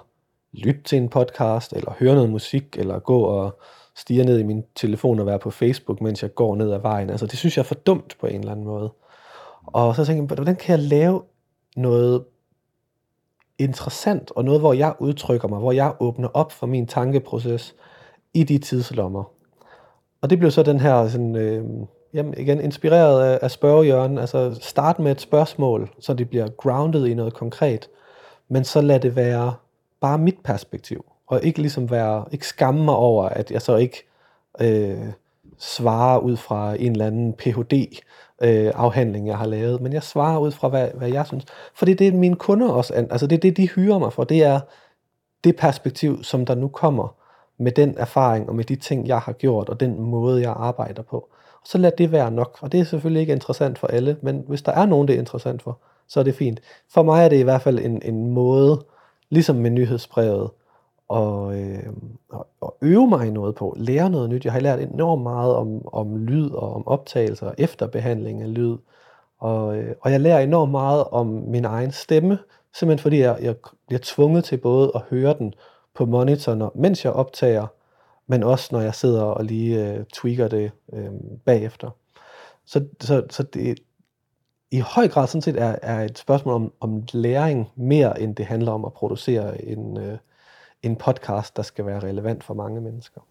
[0.53, 3.59] lytte til en podcast, eller høre noget musik, eller gå og
[3.95, 7.09] stige ned i min telefon og være på Facebook, mens jeg går ned ad vejen.
[7.09, 8.93] Altså det synes jeg er for dumt på en eller anden måde.
[9.65, 11.21] Og så tænker jeg, hvordan kan jeg lave
[11.75, 12.25] noget
[13.59, 17.75] interessant, og noget, hvor jeg udtrykker mig, hvor jeg åbner op for min tankeproces
[18.33, 19.23] i de tidslommer.
[20.21, 21.65] Og det blev så den her, sådan, øh,
[22.13, 27.05] jamen igen, inspireret af, af spørgehjørnen, altså start med et spørgsmål, så det bliver grounded
[27.05, 27.89] i noget konkret,
[28.49, 29.53] men så lad det være
[30.01, 34.07] bare mit perspektiv, og ikke ligesom være, ikke skamme mig over, at jeg så ikke
[34.61, 35.07] øh,
[35.57, 38.01] svarer ud fra en eller anden Ph.D.
[38.43, 41.45] Øh, afhandling, jeg har lavet, men jeg svarer ud fra, hvad, hvad jeg synes.
[41.75, 44.23] For det er det, mine kunder også, altså det er det, de hyrer mig for,
[44.23, 44.59] det er
[45.43, 47.15] det perspektiv, som der nu kommer
[47.59, 51.01] med den erfaring og med de ting, jeg har gjort, og den måde, jeg arbejder
[51.01, 51.17] på.
[51.53, 52.57] Og så lad det være nok.
[52.61, 55.19] Og det er selvfølgelig ikke interessant for alle, men hvis der er nogen, det er
[55.19, 56.59] interessant for, så er det fint.
[56.93, 58.85] For mig er det i hvert fald en, en måde,
[59.29, 60.49] ligesom med nyhedsbrevet,
[61.07, 61.83] og, øh,
[62.61, 64.45] og øve mig i noget på, lære noget nyt.
[64.45, 68.77] Jeg har lært enormt meget om, om lyd og om optagelser, og efterbehandling af lyd,
[69.39, 72.39] og, øh, og jeg lærer enormt meget om min egen stemme,
[72.73, 73.55] simpelthen fordi jeg, jeg
[73.87, 75.53] bliver tvunget til både at høre den
[75.95, 77.67] på monitoren, mens jeg optager,
[78.27, 81.11] men også når jeg sidder og lige øh, tweaker det øh,
[81.45, 81.89] bagefter.
[82.65, 83.79] Så, så, så det
[84.71, 88.45] i høj grad sådan set er, er et spørgsmål om, om læring mere, end det
[88.45, 90.17] handler om at producere en, øh,
[90.83, 93.21] en podcast, der skal være relevant for mange mennesker.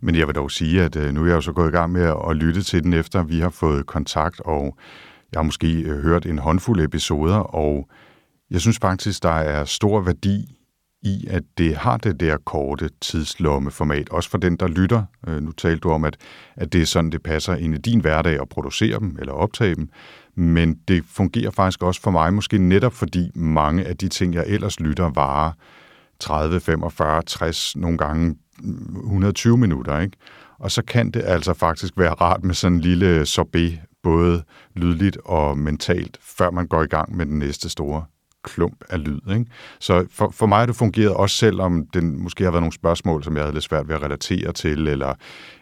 [0.00, 1.92] Men jeg vil dog sige, at øh, nu er jeg jo så gået i gang
[1.92, 4.76] med at lytte til den, efter vi har fået kontakt, og
[5.32, 7.88] jeg har måske øh, hørt en håndfuld episoder, og
[8.50, 10.58] jeg synes faktisk, der er stor værdi
[11.02, 15.02] i, at det har det der korte tidslommeformat, også for den, der lytter.
[15.28, 16.16] Øh, nu talte du om, at,
[16.56, 19.74] at det er sådan, det passer ind i din hverdag at producere dem eller optage
[19.74, 19.88] dem,
[20.34, 24.44] men det fungerer faktisk også for mig, måske netop fordi mange af de ting, jeg
[24.46, 25.52] ellers lytter, varer
[26.20, 28.36] 30, 45, 60, nogle gange
[29.04, 30.16] 120 minutter, ikke?
[30.58, 34.42] Og så kan det altså faktisk være rart med sådan en lille sorbet, både
[34.74, 38.04] lydligt og mentalt, før man går i gang med den næste store
[38.44, 39.20] klump af lyd.
[39.30, 39.46] Ikke?
[39.80, 43.24] Så for, for mig har det fungeret også selvom den måske har været nogle spørgsmål,
[43.24, 45.14] som jeg havde lidt svært ved at relatere til, eller,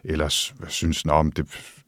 [0.04, 0.28] eller
[0.68, 1.46] synes, at det,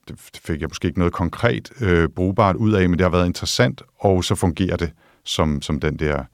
[0.08, 3.26] det fik jeg måske ikke noget konkret øh, brugbart ud af, men det har været
[3.26, 4.92] interessant, og så fungerer det
[5.24, 6.24] som, som den der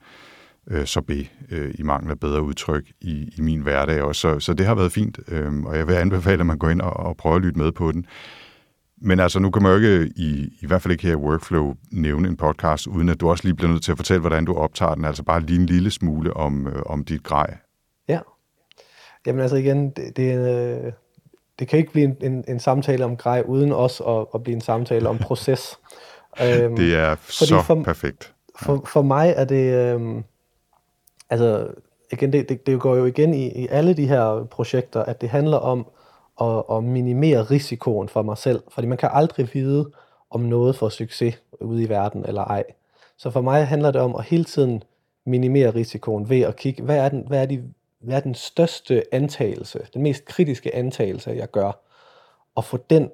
[0.70, 4.20] øh, sorbet øh, i mangel af bedre udtryk i, i min hverdag også.
[4.20, 6.80] Så, så det har været fint, øh, og jeg vil anbefale, at man går ind
[6.80, 8.06] og, og prøver at lytte med på den.
[9.02, 11.74] Men altså, nu kan man jo ikke, i, i hvert fald ikke her i Workflow,
[11.92, 14.54] nævne en podcast, uden at du også lige bliver nødt til at fortælle, hvordan du
[14.54, 15.04] optager den.
[15.04, 17.56] Altså bare lige en lille smule om, øh, om dit grej.
[18.08, 18.20] Ja.
[19.26, 20.92] Jamen altså igen, det, det, øh,
[21.58, 24.54] det kan ikke blive en, en, en samtale om grej, uden også at, at blive
[24.54, 25.78] en samtale om proces.
[26.42, 28.34] øhm, det er så for, perfekt.
[28.62, 28.66] Ja.
[28.66, 29.74] For, for mig er det...
[29.74, 30.24] Øhm,
[31.30, 31.68] altså,
[32.12, 35.28] igen, det, det, det går jo igen i, i alle de her projekter, at det
[35.28, 35.86] handler om
[36.40, 38.62] at, at minimere risikoen for mig selv.
[38.68, 39.90] Fordi man kan aldrig vide,
[40.30, 42.64] om noget får succes ude i verden eller ej.
[43.16, 44.82] Så for mig handler det om at hele tiden
[45.26, 47.62] minimere risikoen ved at kigge, hvad er den, hvad er de,
[48.00, 51.72] hvad er den største antagelse, den mest kritiske antagelse, jeg gør,
[52.54, 53.10] og få den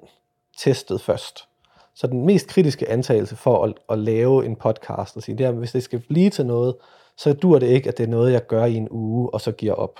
[0.57, 1.47] testet først.
[1.93, 5.51] Så den mest kritiske antagelse for at, at lave en podcast og sige, det er,
[5.51, 6.75] hvis det skal blive til noget,
[7.17, 9.51] så dur det ikke, at det er noget, jeg gør i en uge, og så
[9.51, 9.99] giver op.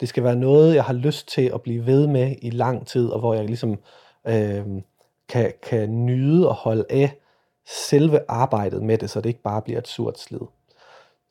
[0.00, 3.08] Det skal være noget, jeg har lyst til at blive ved med i lang tid,
[3.08, 3.78] og hvor jeg ligesom
[4.26, 4.66] øh,
[5.28, 7.14] kan, kan nyde og holde af
[7.66, 10.40] selve arbejdet med det, så det ikke bare bliver et surt slid.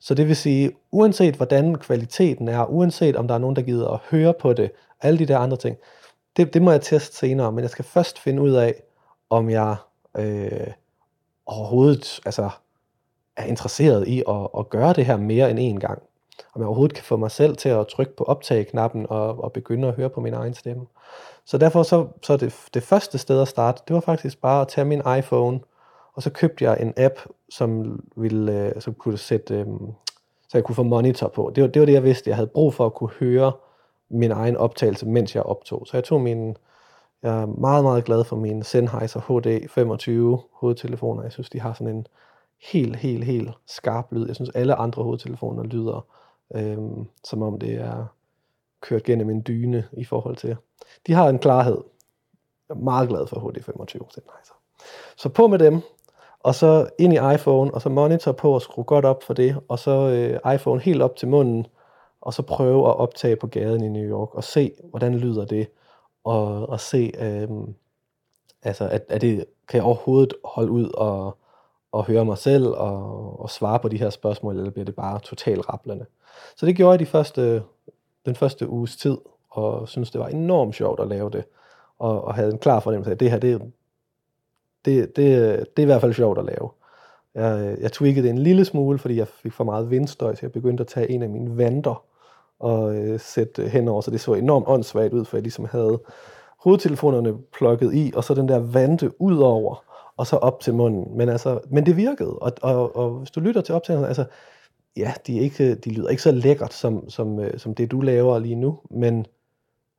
[0.00, 3.88] Så det vil sige, uanset hvordan kvaliteten er, uanset om der er nogen, der gider
[3.88, 4.70] at høre på det,
[5.00, 5.76] alle de der andre ting,
[6.36, 8.82] det, det må jeg teste senere, men jeg skal først finde ud af,
[9.30, 9.76] om jeg
[10.16, 10.72] øh,
[11.46, 12.50] overhovedet altså,
[13.36, 16.02] er interesseret i at, at gøre det her mere end én gang
[16.56, 19.88] om jeg overhovedet kan få mig selv til at trykke på optag-knappen og, og begynde
[19.88, 20.86] at høre på min egen stemme.
[21.44, 24.68] Så derfor så, så det, det første sted at starte, det var faktisk bare at
[24.68, 25.60] tage min iPhone
[26.14, 27.14] Og så købte jeg en app,
[27.50, 29.66] som, ville, øh, som kunne sætte, øh,
[30.48, 31.52] så jeg kunne få monitor på.
[31.54, 32.30] Det var, det var det, jeg vidste.
[32.30, 33.52] Jeg havde brug for at kunne høre
[34.10, 35.86] min egen optagelse, mens jeg optog.
[35.86, 36.56] Så jeg tog min,
[37.22, 41.22] jeg er meget, meget glad for mine Sennheiser HD 25 hovedtelefoner.
[41.22, 42.06] Jeg synes, de har sådan en
[42.62, 44.26] helt, helt, helt skarp lyd.
[44.26, 46.06] Jeg synes, alle andre hovedtelefoner lyder,
[46.54, 46.78] øh,
[47.24, 48.06] som om det er
[48.80, 50.56] kørt gennem en dyne i forhold til.
[51.06, 51.78] De har en klarhed.
[52.68, 54.54] Jeg er meget glad for HD25 Sennheiser.
[55.16, 55.80] Så på med dem,
[56.40, 59.56] og så ind i iPhone, og så monitor på og skrue godt op for det,
[59.68, 61.66] og så øh, iPhone helt op til munden,
[62.20, 65.68] og så prøve at optage på gaden i New York, og se, hvordan lyder det,
[66.24, 67.48] og, og se, øh,
[68.62, 71.38] altså, at, at det, kan jeg overhovedet holde ud og,
[71.92, 75.18] og høre mig selv og, og svare på de her spørgsmål, eller bliver det bare
[75.18, 76.06] totalt rablende.
[76.56, 77.62] Så det gjorde jeg de første,
[78.26, 79.16] den første uges tid,
[79.50, 81.44] og synes det var enormt sjovt at lave det,
[81.98, 83.72] og, og havde en klar fornemmelse af, at det her, det,
[84.84, 85.16] det, det,
[85.76, 86.70] det er i hvert fald sjovt at lave.
[87.34, 90.52] Jeg, jeg tweakede det en lille smule, fordi jeg fik for meget vindstøj, så jeg
[90.52, 92.04] begyndte at tage en af mine vanter
[92.58, 96.00] og øh, sætte henover, så det så enormt åndssvagt ud, for jeg ligesom havde
[96.64, 99.82] hovedtelefonerne plukket i, og så den der vante ud over,
[100.16, 101.16] og så op til munden.
[101.16, 104.24] Men, altså, men det virkede, og, og, og hvis du lytter til optagelserne, altså,
[104.96, 108.00] ja, de, er ikke, de lyder ikke så lækkert, som, som, øh, som det du
[108.00, 109.26] laver lige nu, men,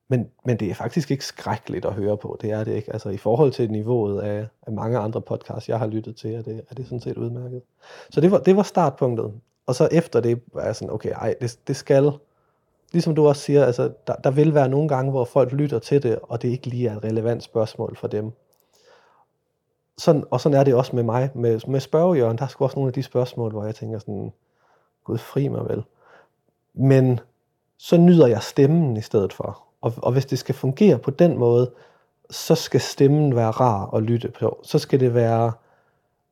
[0.08, 2.92] men, men det er faktisk ikke skrækkeligt at høre på, det er det ikke.
[2.92, 6.42] Altså i forhold til niveauet af, af mange andre podcasts, jeg har lyttet til, er
[6.42, 7.62] det, er det sådan set udmærket.
[8.10, 9.32] Så det var, det var startpunktet.
[9.66, 12.12] Og så efter det var jeg sådan, okay, ej, det, det skal,
[12.92, 16.02] ligesom du også siger, altså, der, der vil være nogle gange, hvor folk lytter til
[16.02, 18.32] det, og det ikke lige er et relevant spørgsmål for dem.
[19.98, 21.30] Sådan, og sådan er det også med mig.
[21.34, 24.32] Med, med spørgejørn, der er sgu også nogle af de spørgsmål, hvor jeg tænker sådan,
[25.04, 25.82] gud fri mig vel.
[26.74, 27.20] Men
[27.78, 29.62] så nyder jeg stemmen i stedet for.
[29.80, 31.70] Og, og hvis det skal fungere på den måde,
[32.30, 34.60] så skal stemmen være rar at lytte på.
[34.62, 35.52] Så skal det være,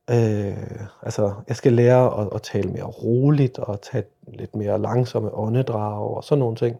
[0.09, 0.57] øh,
[1.01, 6.15] altså jeg skal lære at, at tale mere roligt og tage lidt mere langsomme åndedrag
[6.15, 6.77] og sådan nogle ting.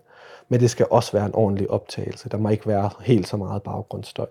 [0.49, 2.29] Men det skal også være en ordentlig optagelse.
[2.29, 4.27] Der må ikke være helt så meget baggrundsstøj.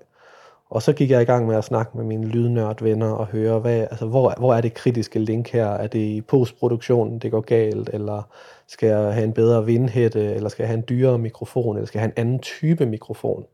[0.70, 3.80] Og så gik jeg i gang med at snakke med mine lydnørdvenner og høre, hvad,
[3.80, 5.66] altså, hvor, hvor er det kritiske link her?
[5.66, 7.90] Er det i postproduktionen, det går galt?
[7.92, 8.22] Eller
[8.66, 10.34] skal jeg have en bedre vindhætte?
[10.34, 11.76] Eller skal jeg have en dyrere mikrofon?
[11.76, 13.44] Eller skal jeg have en anden type mikrofon?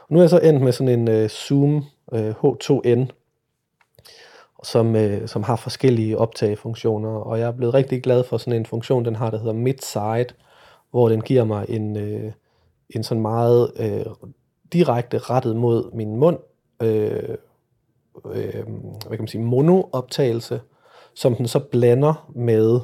[0.00, 3.06] Og nu er jeg så endt med sådan en uh, Zoom uh, øh, H2N,
[4.62, 7.10] som, uh, som har forskellige optagefunktioner.
[7.10, 10.34] Og jeg er blevet rigtig glad for sådan en funktion, den har, der hedder Midside,
[10.90, 12.32] hvor den giver mig en, uh,
[12.90, 14.28] en sådan meget uh,
[14.72, 16.38] direkte rettet mod min mund,
[16.82, 17.36] øh,
[18.34, 18.64] øh,
[19.06, 20.60] hvad kan man sige, monooptagelse,
[21.14, 22.80] som den så blander med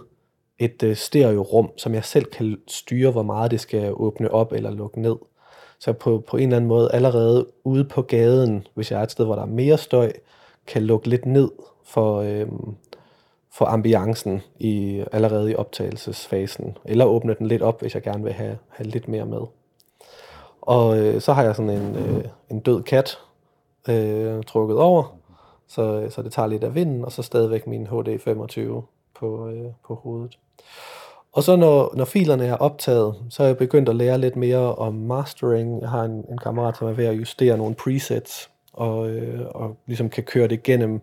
[0.58, 4.70] et øh, stereorum, som jeg selv kan styre, hvor meget det skal åbne op eller
[4.70, 5.16] lukke ned.
[5.78, 9.10] Så på, på en eller anden måde allerede ude på gaden, hvis jeg er et
[9.10, 10.12] sted, hvor der er mere støj,
[10.66, 11.50] kan lukke lidt ned
[11.84, 12.46] for, øh,
[13.52, 18.32] for ambiancen i, allerede i optagelsesfasen, eller åbne den lidt op, hvis jeg gerne vil
[18.32, 19.40] have, have lidt mere med.
[20.62, 23.18] Og øh, så har jeg sådan en, øh, en død kat
[23.88, 25.16] øh, trukket over,
[25.68, 28.82] så, øh, så det tager lidt af vinden, og så stadigvæk min HD 25
[29.14, 30.38] på, øh, på hovedet.
[31.32, 34.74] Og så når, når filerne er optaget, så er jeg begyndt at lære lidt mere
[34.74, 35.80] om mastering.
[35.80, 39.76] Jeg har en, en kammerat, som er ved at justere nogle presets, og, øh, og
[39.86, 41.00] ligesom kan køre det igennem.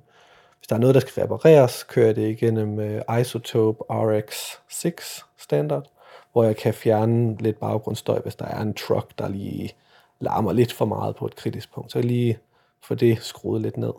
[0.57, 5.85] Hvis der er noget, der skal repareres, kører det igennem øh, Isotope RX6 standard
[6.31, 9.73] hvor jeg kan fjerne lidt baggrundsstøj, hvis der er en truck, der lige
[10.19, 11.91] larmer lidt for meget på et kritisk punkt.
[11.91, 12.37] Så jeg lige
[12.83, 13.93] få det skruet lidt ned.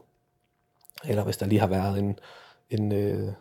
[1.04, 2.18] Eller hvis der lige har været en,
[2.70, 3.32] en, øh,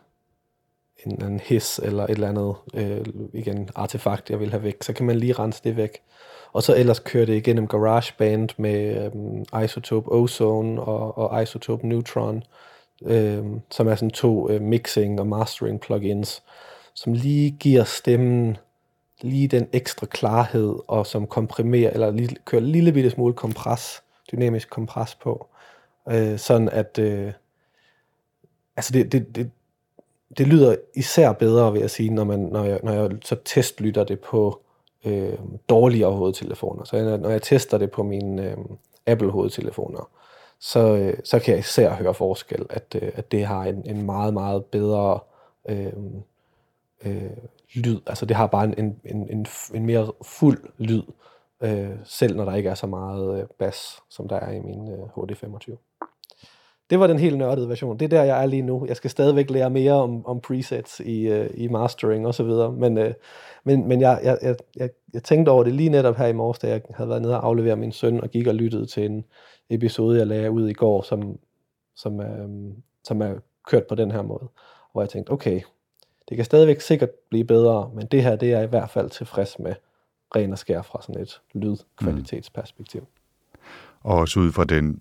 [1.06, 4.92] en, en his eller et eller andet øh, igen artefakt, jeg vil have væk, så
[4.92, 6.02] kan man lige rense det væk.
[6.52, 9.10] Og så ellers kører det igennem GarageBand med
[9.52, 12.42] øh, Isotope Ozone og, og Isotope Neutron,
[13.06, 16.42] øh, som er sådan to øh, mixing og mastering plugins,
[16.94, 18.56] som lige giver stemmen
[19.22, 24.02] lige den ekstra klarhed, og som komprimerer, eller lige, kører en lille bitte smule kompres,
[24.32, 25.46] dynamisk kompres på,
[26.08, 27.32] øh, sådan at, øh,
[28.76, 29.50] altså det, det, det,
[30.38, 34.04] det lyder især bedre, vil jeg sige, når, man, når, jeg, når jeg så testlytter
[34.04, 34.60] det på
[35.04, 36.84] øh, dårligere hovedtelefoner.
[36.84, 38.56] Så jeg, når jeg tester det på mine øh,
[39.06, 40.10] Apple hovedtelefoner,
[40.60, 44.06] så, øh, så kan jeg især høre forskel, at, øh, at det har en, en
[44.06, 45.18] meget, meget bedre
[45.68, 45.92] øh,
[47.04, 47.30] øh,
[47.74, 48.00] lyd.
[48.06, 51.02] Altså det har bare en, en, en, en mere fuld lyd,
[51.62, 54.92] øh, selv når der ikke er så meget øh, bas, som der er i min
[54.92, 55.76] øh, HD25.
[56.90, 57.98] Det var den helt nørdede version.
[57.98, 58.86] Det er der, jeg er lige nu.
[58.86, 62.72] Jeg skal stadigvæk lære mere om, om presets i, øh, i mastering og så videre.
[62.72, 63.14] Men, øh,
[63.64, 66.58] men, men jeg, jeg, jeg, jeg, jeg tænkte over det lige netop her i morges,
[66.58, 69.24] da jeg havde været nede og aflevere min søn og gik og lyttede til en
[69.70, 71.38] episode, jeg lagde ud i går, som,
[71.96, 72.48] som øh,
[73.04, 73.34] som er
[73.66, 74.48] kørt på den her måde.
[74.92, 75.60] Hvor jeg tænkte, okay,
[76.30, 79.10] det kan stadigvæk sikkert blive bedre, men det her, det er jeg i hvert fald
[79.10, 79.74] tilfreds med,
[80.36, 83.00] ren og skær fra sådan et lydkvalitetsperspektiv.
[83.00, 83.58] Mm.
[84.00, 85.00] Og også ud fra den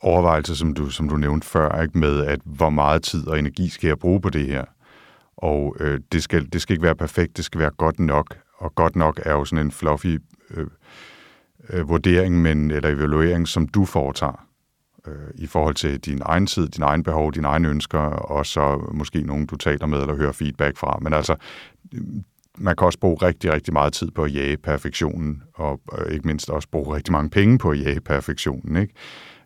[0.00, 3.68] overvejelse, som du, som du nævnte før, ikke, med at hvor meget tid og energi
[3.68, 4.64] skal jeg bruge på det her.
[5.36, 8.38] Og øh, det, skal, det skal ikke være perfekt, det skal være godt nok.
[8.56, 10.18] Og godt nok er jo sådan en fluffy
[10.50, 10.66] øh,
[11.68, 14.46] øh, vurdering, men, eller evaluering, som du foretager
[15.06, 18.90] øh, i forhold til din egen tid, din egen behov, dine egne ønsker, og så
[18.92, 20.98] måske nogen, du taler med eller hører feedback fra.
[21.02, 21.36] Men altså,
[21.94, 22.00] øh,
[22.58, 26.26] man kan også bruge rigtig, rigtig meget tid på at jage perfektionen, og øh, ikke
[26.26, 28.76] mindst også bruge rigtig mange penge på at jage perfektionen.
[28.76, 28.94] Ikke?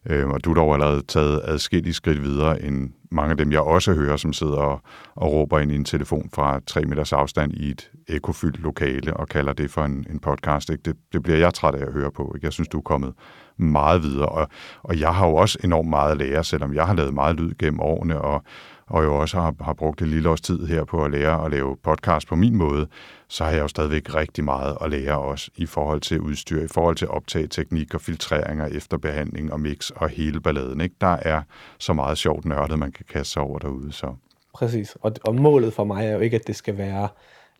[0.06, 3.61] Øh, og du har dog allerede taget adskillige skridt videre end mange af dem, jeg
[3.61, 4.80] også hører, som sidder og,
[5.14, 9.28] og råber ind i en telefon fra tre meters afstand i et ekofyldt lokale og
[9.28, 10.70] kalder det for en, en podcast.
[10.70, 10.82] Ikke?
[10.82, 12.32] Det, det bliver jeg træt af at høre på.
[12.34, 12.44] Ikke?
[12.44, 13.14] Jeg synes, du er kommet
[13.59, 14.48] meget videre, og,
[14.82, 17.54] og jeg har jo også enormt meget at lære, selvom jeg har lavet meget lyd
[17.59, 18.42] gennem årene, og,
[18.86, 21.50] og jo også har, har brugt et lille års tid her på at lære at
[21.50, 22.86] lave podcast på min måde,
[23.28, 26.68] så har jeg jo stadigvæk rigtig meget at lære også i forhold til udstyr, i
[26.68, 30.80] forhold til optageteknik og filtreringer, efterbehandling og mix og hele balladen.
[30.80, 30.94] Ikke?
[31.00, 31.42] Der er
[31.78, 33.92] så meget sjovt nørdet, man kan kaste sig over derude.
[33.92, 34.14] Så.
[34.54, 37.09] Præcis, og, og målet for mig er jo ikke, at det skal være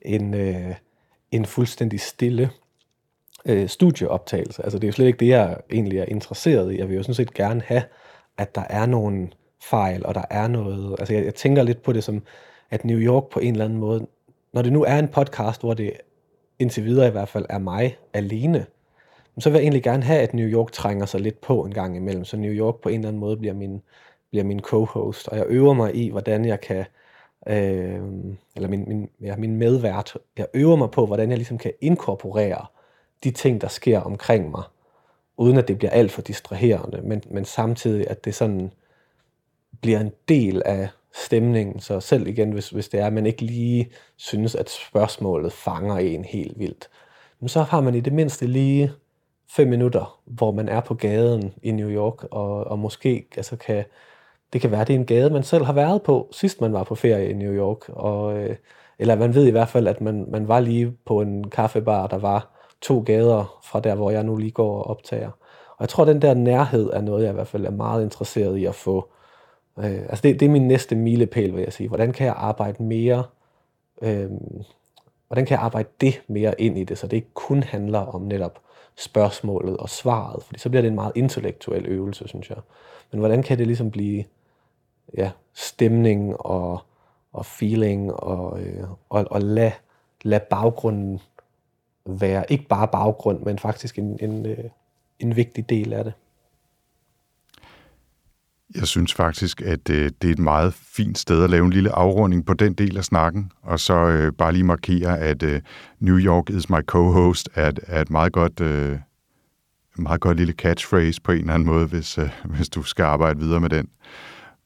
[0.03, 0.75] en, øh,
[1.31, 2.51] en fuldstændig stille
[3.47, 4.63] øh, studieoptagelse.
[4.63, 6.79] Altså det er jo slet ikke det, jeg egentlig er interesseret i.
[6.79, 7.83] Jeg vil jo sådan set gerne have,
[8.39, 9.29] at der er nogle
[9.63, 10.97] fejl, og der er noget...
[10.99, 12.23] Altså jeg, jeg tænker lidt på det som,
[12.71, 14.07] at New York på en eller anden måde,
[14.53, 15.93] når det nu er en podcast, hvor det
[16.59, 18.67] indtil videre i hvert fald er mig alene,
[19.39, 21.97] så vil jeg egentlig gerne have, at New York trænger sig lidt på en gang
[21.97, 23.83] imellem, så New York på en eller anden måde bliver min,
[24.31, 26.85] bliver min co-host, og jeg øver mig i, hvordan jeg kan,
[27.49, 28.01] øh,
[28.57, 32.67] eller min, min, ja, min medvært, jeg øver mig på, hvordan jeg ligesom kan inkorporere
[33.25, 34.63] de ting, der sker omkring mig,
[35.37, 38.73] uden at det bliver alt for distraherende, men, men samtidig, at det sådan
[39.81, 41.81] bliver en del af stemningen.
[41.81, 45.97] Så selv igen, hvis, hvis det er, at man ikke lige synes, at spørgsmålet fanger
[45.97, 46.91] en helt vildt,
[47.41, 48.93] men så har man i det mindste lige
[49.51, 53.85] fem minutter, hvor man er på gaden i New York, og, og måske altså kan,
[54.53, 56.85] det kan være, det er en gade, man selv har været på, sidst man var
[56.85, 58.57] på ferie i New York, og, øh,
[58.99, 62.19] eller man ved i hvert fald, at man, man var lige på en kaffebar, der
[62.19, 65.31] var to gader fra der, hvor jeg nu lige går og optager.
[65.69, 68.57] Og jeg tror, den der nærhed er noget, jeg i hvert fald er meget interesseret
[68.57, 69.09] i at få.
[69.79, 71.89] Øh, altså det, det er min næste milepæl, vil jeg sige.
[71.89, 73.25] Hvordan kan jeg arbejde mere,
[74.03, 74.31] øh,
[75.27, 78.23] hvordan kan jeg arbejde det mere ind i det, så det ikke kun handler om
[78.23, 78.61] netop
[78.97, 82.59] spørgsmålet og svaret, fordi så bliver det en meget intellektuel øvelse, synes jeg.
[83.11, 84.25] Men hvordan kan det ligesom blive
[85.17, 86.81] ja, stemning og,
[87.33, 89.73] og feeling og, øh, og, og lade
[90.23, 91.21] lad baggrunden
[92.09, 94.65] være ikke bare baggrund, men faktisk en, en, øh,
[95.19, 96.13] en vigtig del af det.
[98.75, 101.93] Jeg synes faktisk, at øh, det er et meget fint sted at lave en lille
[101.93, 105.61] afrunding på den del af snakken, og så øh, bare lige markere, at øh,
[106.01, 108.99] New York is my co-host er, er et meget godt, øh,
[109.97, 113.39] meget godt lille catchphrase på en eller anden måde, hvis, øh, hvis du skal arbejde
[113.39, 113.89] videre med den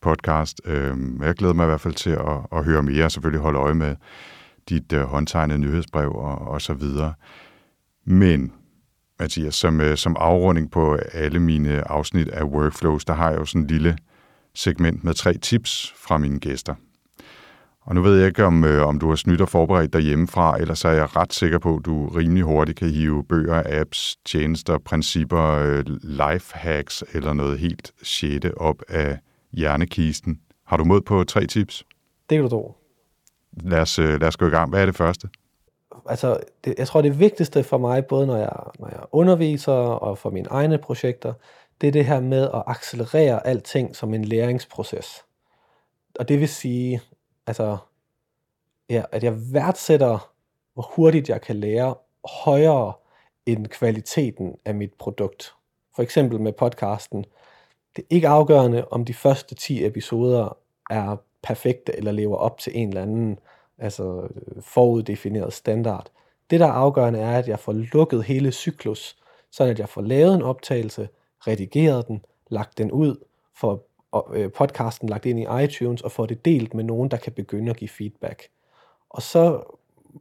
[0.03, 0.61] podcast.
[0.65, 3.59] Øh, jeg glæder mig i hvert fald til at, at høre mere, og selvfølgelig holde
[3.59, 3.97] øje med
[4.69, 7.15] dit øh, håndtegnede nyhedsbrev og, og så videre.
[8.05, 8.53] Men
[9.21, 13.45] Mathias, som, øh, som afrunding på alle mine afsnit af Workflows, der har jeg jo
[13.45, 13.99] sådan en lille
[14.55, 16.75] segment med tre tips fra mine gæster.
[17.85, 20.59] Og nu ved jeg ikke, om, øh, om du har snydt og forberedt dig hjemmefra,
[20.59, 24.17] eller så er jeg ret sikker på, at du rimelig hurtigt kan hive bøger, apps,
[24.25, 29.19] tjenester, principper, øh, lifehacks eller noget helt sjette op af
[29.53, 30.41] hjernekisten.
[30.67, 31.85] Har du mod på tre tips?
[32.31, 32.82] Det kan du tro.
[33.53, 34.71] Lad os, øh, lad os gå i gang.
[34.71, 35.29] Hvad er det første?
[36.07, 40.19] altså, det, jeg tror, det vigtigste for mig, både når jeg, når jeg underviser og
[40.19, 41.35] for mine egne projekter,
[41.81, 45.25] det er det her med at accelerere alting som en læringsproces.
[46.19, 47.01] Og det vil sige,
[47.47, 47.77] altså,
[48.91, 50.33] ja, at jeg værdsætter,
[50.75, 51.95] hvor hurtigt jeg kan lære
[52.45, 52.93] højere
[53.47, 55.55] end kvaliteten af mit produkt.
[55.97, 57.25] For eksempel med podcasten.
[57.97, 60.57] Det er ikke afgørende, om de første 10 episoder
[60.93, 63.39] er perfekte eller lever op til en eller anden
[63.79, 64.29] altså
[64.61, 66.07] foruddefineret standard.
[66.51, 69.17] Det, der er afgørende, er, at jeg får lukket hele cyklus,
[69.51, 71.09] så at jeg får lavet en optagelse,
[71.47, 73.17] redigeret den, lagt den ud,
[73.57, 73.87] får
[74.35, 77.71] øh, podcasten lagt ind i iTunes og får det delt med nogen, der kan begynde
[77.71, 78.49] at give feedback.
[79.11, 79.63] Og så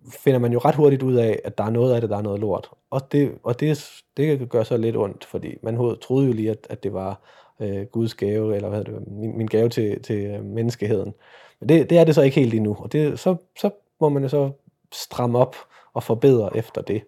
[0.10, 2.22] finder man jo ret hurtigt ud af, at der er noget af det, der er
[2.22, 2.70] noget lort.
[2.90, 6.68] Og det, og det, det gør så lidt ondt, fordi man troede jo lige, at,
[6.70, 7.22] at det var
[7.60, 11.14] øh, Guds gave, eller hvad det, min, min gave til, til øh, menneskeheden.
[11.60, 13.70] Men det, det er det så ikke helt endnu, og det, så, så
[14.02, 14.52] må man jo så
[14.92, 15.56] stramme op
[15.94, 17.04] og forbedre efter det.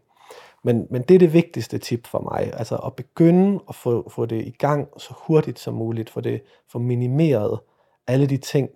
[0.64, 4.26] Men, men det er det vigtigste tip for mig, altså at begynde at få, få
[4.26, 7.60] det i gang så hurtigt som muligt, få det få minimeret
[8.08, 8.70] alle de ting.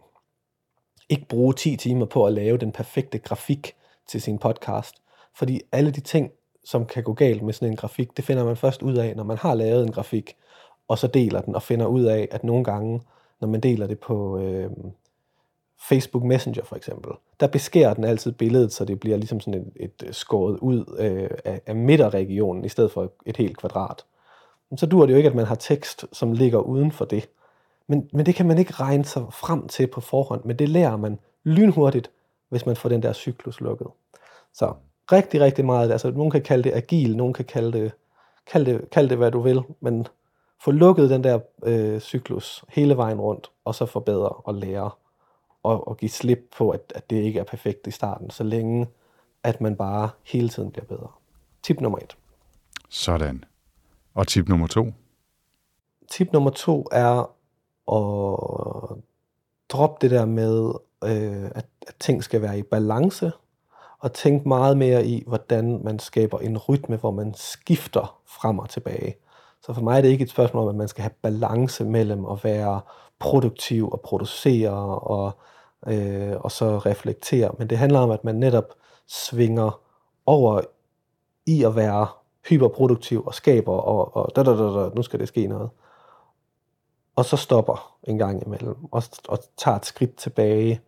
[1.09, 3.75] Ikke bruge 10 timer på at lave den perfekte grafik
[4.07, 4.95] til sin podcast.
[5.35, 6.31] Fordi alle de ting,
[6.63, 9.23] som kan gå galt med sådan en grafik, det finder man først ud af, når
[9.23, 10.35] man har lavet en grafik,
[10.87, 13.01] og så deler den, og finder ud af, at nogle gange,
[13.41, 14.69] når man deler det på øh,
[15.89, 19.71] Facebook Messenger for eksempel, der beskærer den altid billedet, så det bliver ligesom sådan et,
[19.75, 24.05] et øh, skåret ud øh, af, af midterregionen, i stedet for et helt kvadrat.
[24.77, 27.29] Så dur det jo ikke, at man har tekst, som ligger uden for det.
[27.87, 30.97] Men, men det kan man ikke regne sig frem til på forhånd, men det lærer
[30.97, 32.11] man lynhurtigt,
[32.49, 33.87] hvis man får den der cyklus lukket.
[34.53, 34.73] Så
[35.11, 37.91] rigtig, rigtig meget, altså nogen kan kalde det agil, nogen kan kalde det,
[38.51, 40.07] kalde det, kalde det hvad du vil, men
[40.61, 44.91] få lukket den der øh, cyklus hele vejen rundt, og så forbedre og lære,
[45.63, 48.87] og, og give slip på, at, at det ikke er perfekt i starten, så længe
[49.43, 51.07] at man bare hele tiden bliver bedre.
[51.63, 52.17] Tip nummer et.
[52.89, 53.43] Sådan.
[54.13, 54.93] Og tip nummer to?
[56.11, 57.19] Tip nummer to er
[57.91, 58.97] at
[59.69, 63.31] droppe det der med, øh, at, at ting skal være i balance,
[63.99, 68.69] og tænke meget mere i, hvordan man skaber en rytme, hvor man skifter frem og
[68.69, 69.15] tilbage.
[69.67, 72.25] Så for mig er det ikke et spørgsmål om, at man skal have balance mellem
[72.25, 72.81] at være
[73.19, 75.31] produktiv og producere og,
[75.87, 78.73] øh, og så reflektere, men det handler om, at man netop
[79.07, 79.79] svinger
[80.25, 80.61] over
[81.45, 82.07] i at være
[82.49, 85.69] hyperproduktiv og skaber, og, og da, da, da, da, nu skal det ske noget.
[87.15, 90.81] Og så stopper en gang imellem, og, og tager et skridt tilbage,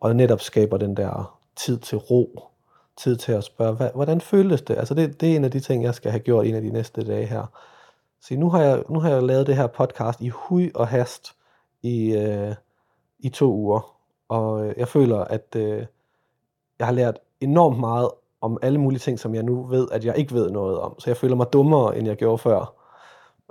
[0.00, 2.48] og netop skaber den der tid til ro,
[2.96, 4.78] tid til at spørge, hvad, hvordan føles det?
[4.78, 6.70] Altså det, det er en af de ting, jeg skal have gjort en af de
[6.70, 7.46] næste dage her.
[8.22, 11.32] Så nu har jeg, nu har jeg lavet det her podcast i hui og hast
[11.82, 12.54] i, øh,
[13.18, 13.96] i to uger,
[14.28, 15.86] og øh, jeg føler, at øh,
[16.78, 18.10] jeg har lært enormt meget
[18.40, 21.00] om alle mulige ting, som jeg nu ved, at jeg ikke ved noget om.
[21.00, 22.74] Så jeg føler mig dummere, end jeg gjorde før.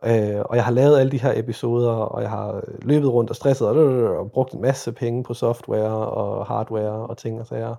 [0.06, 3.30] Øh, og jeg har lavet alle de her episoder, og jeg har øh, løbet rundt
[3.30, 7.40] og stresset og, øh, og brugt en masse penge på software og hardware og ting
[7.40, 7.76] og sager.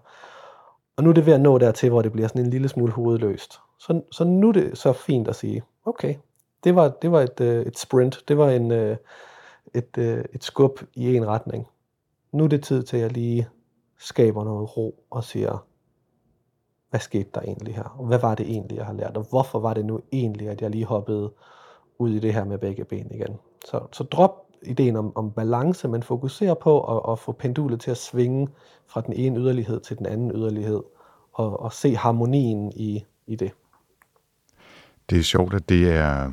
[0.97, 2.93] Og nu er det ved at nå dertil, hvor det bliver sådan en lille smule
[2.93, 3.61] hovedløst.
[3.79, 6.15] Så, så nu er det så fint at sige, okay,
[6.65, 8.97] det var, det var et, øh, et sprint, det var en, øh,
[9.75, 11.67] et, øh, et skub i en retning.
[12.33, 13.49] Nu er det tid til, at jeg lige
[13.99, 15.67] skaber noget ro og siger,
[16.91, 17.97] hvad skete der egentlig her?
[17.99, 19.17] Og hvad var det egentlig, jeg har lært?
[19.17, 21.33] Og hvorfor var det nu egentlig, at jeg lige hoppede
[21.99, 23.39] ud i det her med begge ben igen?
[23.65, 27.91] Så, så drop ideen om, om balance, men fokuser på at, at få pendulet til
[27.91, 28.49] at svinge
[28.87, 30.83] fra den ene yderlighed til den anden yderlighed,
[31.33, 33.53] og, og se harmonien i, i det.
[35.11, 36.33] Det er sjovt, at det er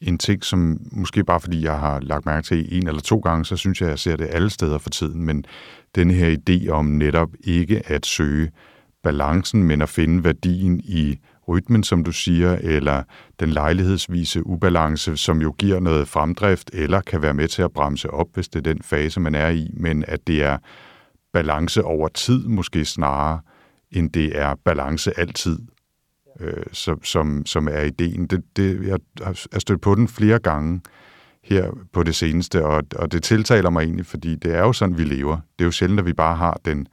[0.00, 3.44] en ting, som måske bare fordi jeg har lagt mærke til en eller to gange,
[3.44, 5.44] så synes jeg, at jeg ser det alle steder for tiden, men
[5.94, 8.50] den her idé om netop ikke at søge
[9.02, 11.18] balancen, men at finde værdien i
[11.48, 13.02] rytmen, som du siger, eller
[13.40, 18.10] den lejlighedsvise ubalance, som jo giver noget fremdrift, eller kan være med til at bremse
[18.10, 20.58] op, hvis det er den fase, man er i, men at det er
[21.32, 23.40] balance over tid måske snarere,
[23.90, 25.58] end det er balance altid,
[26.40, 28.26] øh, som, som, som er ideen.
[28.26, 30.80] Det, det, jeg har stødt på den flere gange
[31.42, 34.98] her på det seneste, og, og det tiltaler mig egentlig, fordi det er jo sådan,
[34.98, 35.34] vi lever.
[35.34, 36.88] Det er jo sjældent, at vi bare har den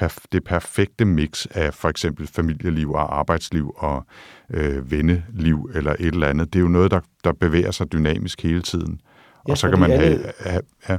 [0.00, 4.06] perf- det perfekte mix af for eksempel familieliv og arbejdsliv og
[4.50, 6.52] øh, venneliv eller et eller andet.
[6.52, 9.00] Det er jo noget, der, der bevæger sig dynamisk hele tiden.
[9.48, 10.32] Ja, og så kan man alle, have...
[10.40, 10.96] have ja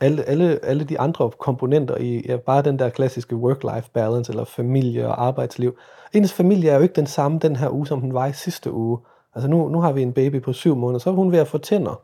[0.00, 4.44] alle, alle, alle de andre komponenter i ja, bare den der klassiske work-life balance eller
[4.44, 5.76] familie og arbejdsliv.
[6.12, 8.72] Ens familie er jo ikke den samme den her uge, som den var i sidste
[8.72, 8.98] uge.
[9.34, 11.48] Altså nu, nu har vi en baby på syv måneder, så er hun ved at
[11.48, 12.02] få tænder.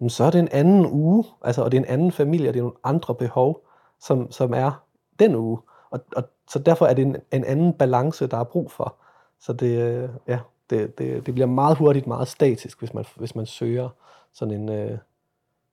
[0.00, 2.54] Men så er det en anden uge, altså, og det er en anden familie, og
[2.54, 3.60] det er nogle andre behov,
[4.00, 4.84] som, som er
[5.18, 5.58] den uge.
[5.90, 8.96] Og, og så derfor er det en, en anden balance, der er brug for.
[9.40, 10.38] Så det, øh, ja,
[10.70, 13.88] det, det, det bliver meget hurtigt meget statisk, hvis man, hvis man søger
[14.32, 14.98] sådan en, øh,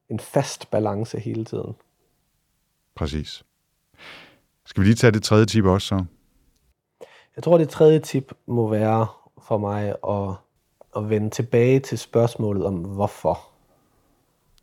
[0.10, 1.76] en fast balance hele tiden.
[2.96, 3.44] Præcis.
[4.66, 6.06] Skal vi lige tage det tredje tip også så?
[7.36, 9.08] Jeg tror, det tredje tip må være
[9.42, 10.36] for mig at,
[10.96, 13.40] at vende tilbage til spørgsmålet om hvorfor.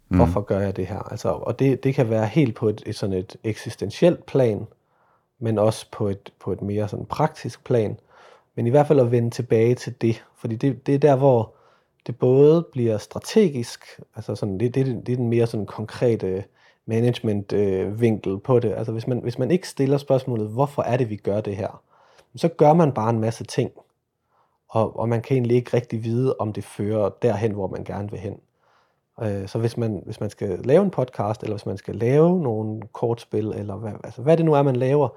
[0.09, 0.47] Hvorfor mm.
[0.47, 0.99] gør jeg det her?
[0.99, 4.67] Altså, og det, det kan være helt på et, et sådan et eksistentielt plan,
[5.39, 7.99] men også på et, på et mere sådan praktisk plan.
[8.55, 11.55] Men i hvert fald at vende tilbage til det, fordi det, det er der, hvor
[12.07, 16.45] det både bliver strategisk, altså sådan, det, det, det er den mere sådan konkrete
[16.87, 18.73] management-vinkel øh, på det.
[18.73, 21.83] Altså hvis man, hvis man ikke stiller spørgsmålet, hvorfor er det, vi gør det her,
[22.37, 23.71] så gør man bare en masse ting,
[24.69, 28.11] og, og man kan egentlig ikke rigtig vide, om det fører derhen, hvor man gerne
[28.11, 28.41] vil hen.
[29.23, 32.43] Øh, så hvis man, hvis man skal lave en podcast, eller hvis man skal lave
[32.43, 35.09] nogle kortspil, eller hvad, altså hvad det nu er, man laver,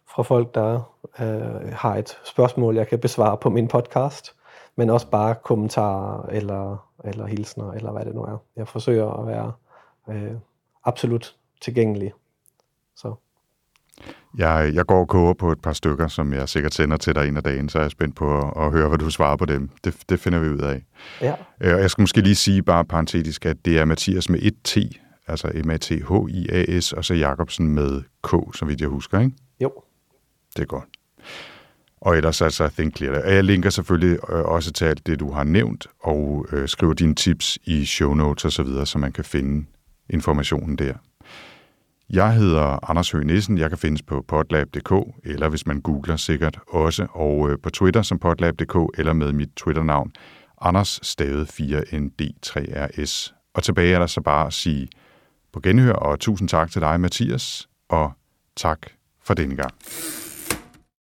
[0.07, 0.81] fra folk, der
[1.21, 4.35] øh, har et spørgsmål, jeg kan besvare på min podcast,
[4.77, 8.37] men også bare kommentarer eller, eller hilsner, eller hvad det nu er.
[8.57, 9.53] Jeg forsøger at være
[10.09, 10.41] uh,
[10.85, 12.13] absolut tilgængelig.
[12.97, 13.15] Så.
[14.39, 17.29] Jeg, jeg går og koger på et par stykker, som jeg sikkert sender til dig
[17.29, 19.45] en af dagen, så er jeg spændt på at, at høre, hvad du svarer på
[19.45, 19.71] dem.
[19.85, 20.83] Det, det finder vi ud af.
[21.21, 21.35] Ja.
[21.61, 24.55] Øh, og jeg skal måske lige sige bare parentetisk, at det er Mathias med et
[24.65, 24.77] T,
[25.27, 29.33] altså M-A-T-H-I-A-S, og så Jacobsen med K, så vidt jeg husker, ikke?
[29.61, 29.73] Jo.
[30.57, 30.85] Det er godt.
[32.01, 33.23] Og ellers altså Think Clear.
[33.23, 36.95] Og jeg linker selvfølgelig øh, også til alt det, du har nævnt, og øh, skriver
[36.95, 39.67] dine tips i show notes og så videre, så man kan finde
[40.11, 40.95] informationen der.
[42.11, 43.59] Jeg hedder Anders Høgh Nissen.
[43.59, 44.93] Jeg kan findes på potlab.dk,
[45.25, 49.49] eller hvis man googler sikkert også, og øh, på Twitter som potlab.dk, eller med mit
[49.57, 50.13] Twitter-navn,
[50.61, 53.35] Anders stavet 4ND3RS.
[53.55, 54.89] Og tilbage er der så bare at sige
[55.53, 58.13] på genhør, og tusind tak til dig, Mathias, og
[58.57, 58.79] tak
[59.25, 59.75] for denne gang.